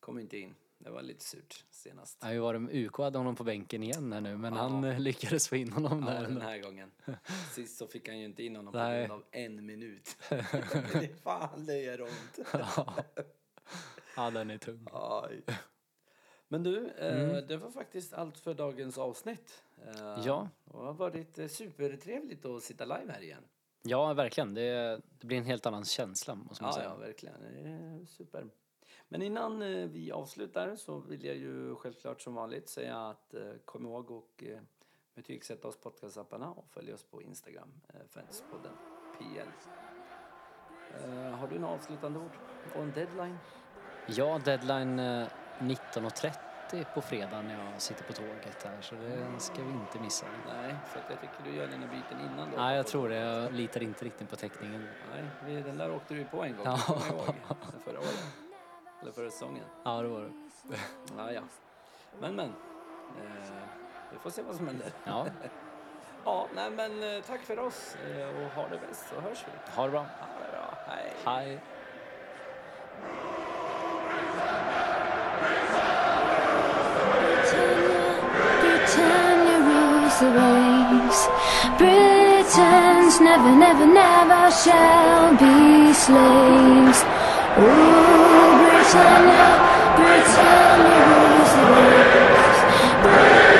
Kom 0.00 0.18
inte 0.18 0.38
in. 0.38 0.54
Det 0.78 0.90
var 0.90 1.02
lite 1.02 1.24
surt 1.24 1.64
senast. 1.70 2.18
Jag 2.20 2.26
har 2.28 2.32
ju 2.34 2.38
varit 2.40 2.60
med 2.62 2.74
UK 2.86 2.96
hade 2.98 3.18
honom 3.18 3.36
på 3.36 3.44
bänken 3.44 3.82
igen 3.82 4.12
här 4.12 4.20
nu, 4.20 4.36
men 4.36 4.54
Ja. 4.54 4.60
han 4.60 4.84
eh, 4.84 4.98
lyckades 5.00 5.48
få 5.48 5.56
in 5.56 5.72
honom 5.72 6.04
Ja, 6.06 6.12
där. 6.14 6.22
den 6.22 6.40
här 6.40 6.58
gången. 6.58 6.90
Sist 7.52 7.78
så 7.78 7.86
fick 7.86 8.08
han 8.08 8.18
ju 8.18 8.24
inte 8.24 8.42
in 8.42 8.56
honom 8.56 8.72
på 8.72 8.78
Nej. 8.78 8.98
grund 9.06 9.12
av 9.12 9.24
en 9.30 9.66
minut. 9.66 10.16
det 10.92 11.22
fan, 11.22 11.66
det 11.66 11.78
gör 11.82 12.00
ont. 12.02 12.38
Ja. 12.52 12.94
ja, 14.16 14.30
den 14.30 14.50
är 14.50 14.58
tung. 14.58 14.86
Aj. 14.92 15.42
Men 16.48 16.62
du, 16.62 16.88
eh, 16.90 17.20
Mm. 17.30 17.46
det 17.46 17.56
var 17.56 17.70
faktiskt 17.70 18.14
allt 18.14 18.38
för 18.38 18.54
dagens 18.54 18.98
avsnitt. 18.98 19.62
Eh, 19.86 20.22
Ja. 20.26 20.48
Det 20.64 20.76
har 20.76 20.92
varit 20.92 21.38
eh, 21.38 21.46
supertrevligt 21.46 22.44
att 22.44 22.62
sitta 22.62 22.84
live 22.84 23.12
här 23.12 23.20
igen. 23.22 23.42
Ja, 23.82 24.12
verkligen. 24.14 24.54
Det, 24.54 25.00
det 25.18 25.26
blir 25.26 25.38
en 25.38 25.44
helt 25.44 25.66
annan 25.66 25.84
känsla, 25.84 26.34
måste 26.34 26.62
man 26.62 26.68
Ja, 26.72 26.74
säga. 26.76 26.88
ja, 26.88 26.96
verkligen. 26.96 27.40
Det 27.42 27.70
är 27.70 28.06
super. 28.06 28.46
Men 29.08 29.22
innan 29.22 29.62
eh, 29.62 29.86
vi 29.88 30.12
avslutar 30.12 30.76
så 30.76 30.98
vill 30.98 31.24
jag 31.24 31.36
ju 31.36 31.74
självklart 31.74 32.20
som 32.20 32.34
vanligt 32.34 32.68
säga 32.68 32.96
att 33.08 33.34
eh, 33.34 33.52
kom 33.64 33.86
ihåg 33.86 34.10
och 34.10 34.44
eh, 34.46 34.58
betygsätta 35.14 35.68
oss 35.68 35.76
podcastapparna 35.80 36.50
och 36.50 36.66
följ 36.70 36.92
oss 36.92 37.02
på 37.04 37.22
Instagram, 37.22 37.72
eh, 37.88 38.00
Fanspodden 38.08 38.72
PL. 39.18 39.48
Eh, 41.04 41.30
har 41.30 41.48
du 41.48 41.58
några 41.58 41.74
avslutande 41.74 42.18
ord 42.18 42.30
och 42.74 42.82
en 42.82 42.92
deadline? 42.92 43.38
Ja, 44.08 44.40
deadline 44.44 44.98
eh, 44.98 45.26
19.30 45.58 46.84
på 46.94 47.00
fredag 47.00 47.42
när 47.42 47.54
jag 47.72 47.80
sitter 47.82 48.04
på 48.04 48.12
tåget 48.12 48.62
här, 48.64 48.76
så 48.80 48.94
det 48.94 49.26
ska 49.40 49.62
vi 49.62 49.70
inte 49.70 49.98
missa. 49.98 50.26
Nej, 50.46 50.76
att 50.94 51.10
jag 51.10 51.20
tycker 51.20 51.44
du 51.44 51.56
gör 51.56 51.66
dina 51.66 51.86
byten 51.86 52.20
innan 52.20 52.50
då. 52.50 52.56
Nej, 52.56 52.76
jag 52.76 52.86
tror 52.86 53.08
det. 53.08 53.16
Jag 53.16 53.52
litar 53.52 53.82
inte 53.82 54.04
riktigt 54.04 54.30
på 54.30 54.36
täckningen. 54.36 54.88
Nej, 55.42 55.62
den 55.62 55.78
där 55.78 55.94
åkte 55.94 56.14
du 56.14 56.24
på 56.24 56.42
en 56.44 56.56
gång, 56.56 56.66
Ja. 56.66 56.78
ihåg. 57.10 57.34
Förra 57.84 57.98
året. 57.98 58.24
Eller 59.02 59.12
förra 59.12 59.30
säsongen. 59.30 59.64
Ja, 59.84 60.02
det 60.02 60.08
var 60.08 60.20
det. 60.20 60.30
Ja, 61.16 61.32
ja. 61.32 61.40
Men, 62.20 62.36
men. 62.36 62.46
Eh, 62.48 63.52
vi 64.12 64.18
får 64.18 64.30
se 64.30 64.42
vad 64.42 64.56
som 64.56 64.66
händer. 64.66 64.86
Ja, 65.04 65.26
Ja, 66.24 66.46
nej 66.54 66.70
men 66.70 67.02
eh, 67.16 67.22
tack 67.22 67.40
för 67.40 67.58
oss 67.58 67.96
eh, 68.06 68.28
och 68.28 68.50
ha 68.50 68.68
det 68.68 68.78
bäst 68.88 69.08
så 69.08 69.20
hörs 69.20 69.44
vi. 69.46 69.72
ha 69.76 69.84
det 69.84 69.90
bra. 69.90 70.00
Ha 70.00 70.06
det 70.46 70.52
bra, 70.52 70.74
hej. 70.86 71.12
Hej. 71.24 71.60
The 80.18 80.30
disgrace. 80.30 81.28
Britons 81.76 83.20
never, 83.20 83.54
never, 83.54 83.84
never 83.84 84.50
shall 84.50 85.32
be 85.32 85.92
slaves. 85.92 87.04
Oh, 87.58 88.56
Britannia, 88.56 89.48
Britannia 89.98 91.00
rules 91.12 91.52
the 91.56 91.64
waves. 91.74 93.55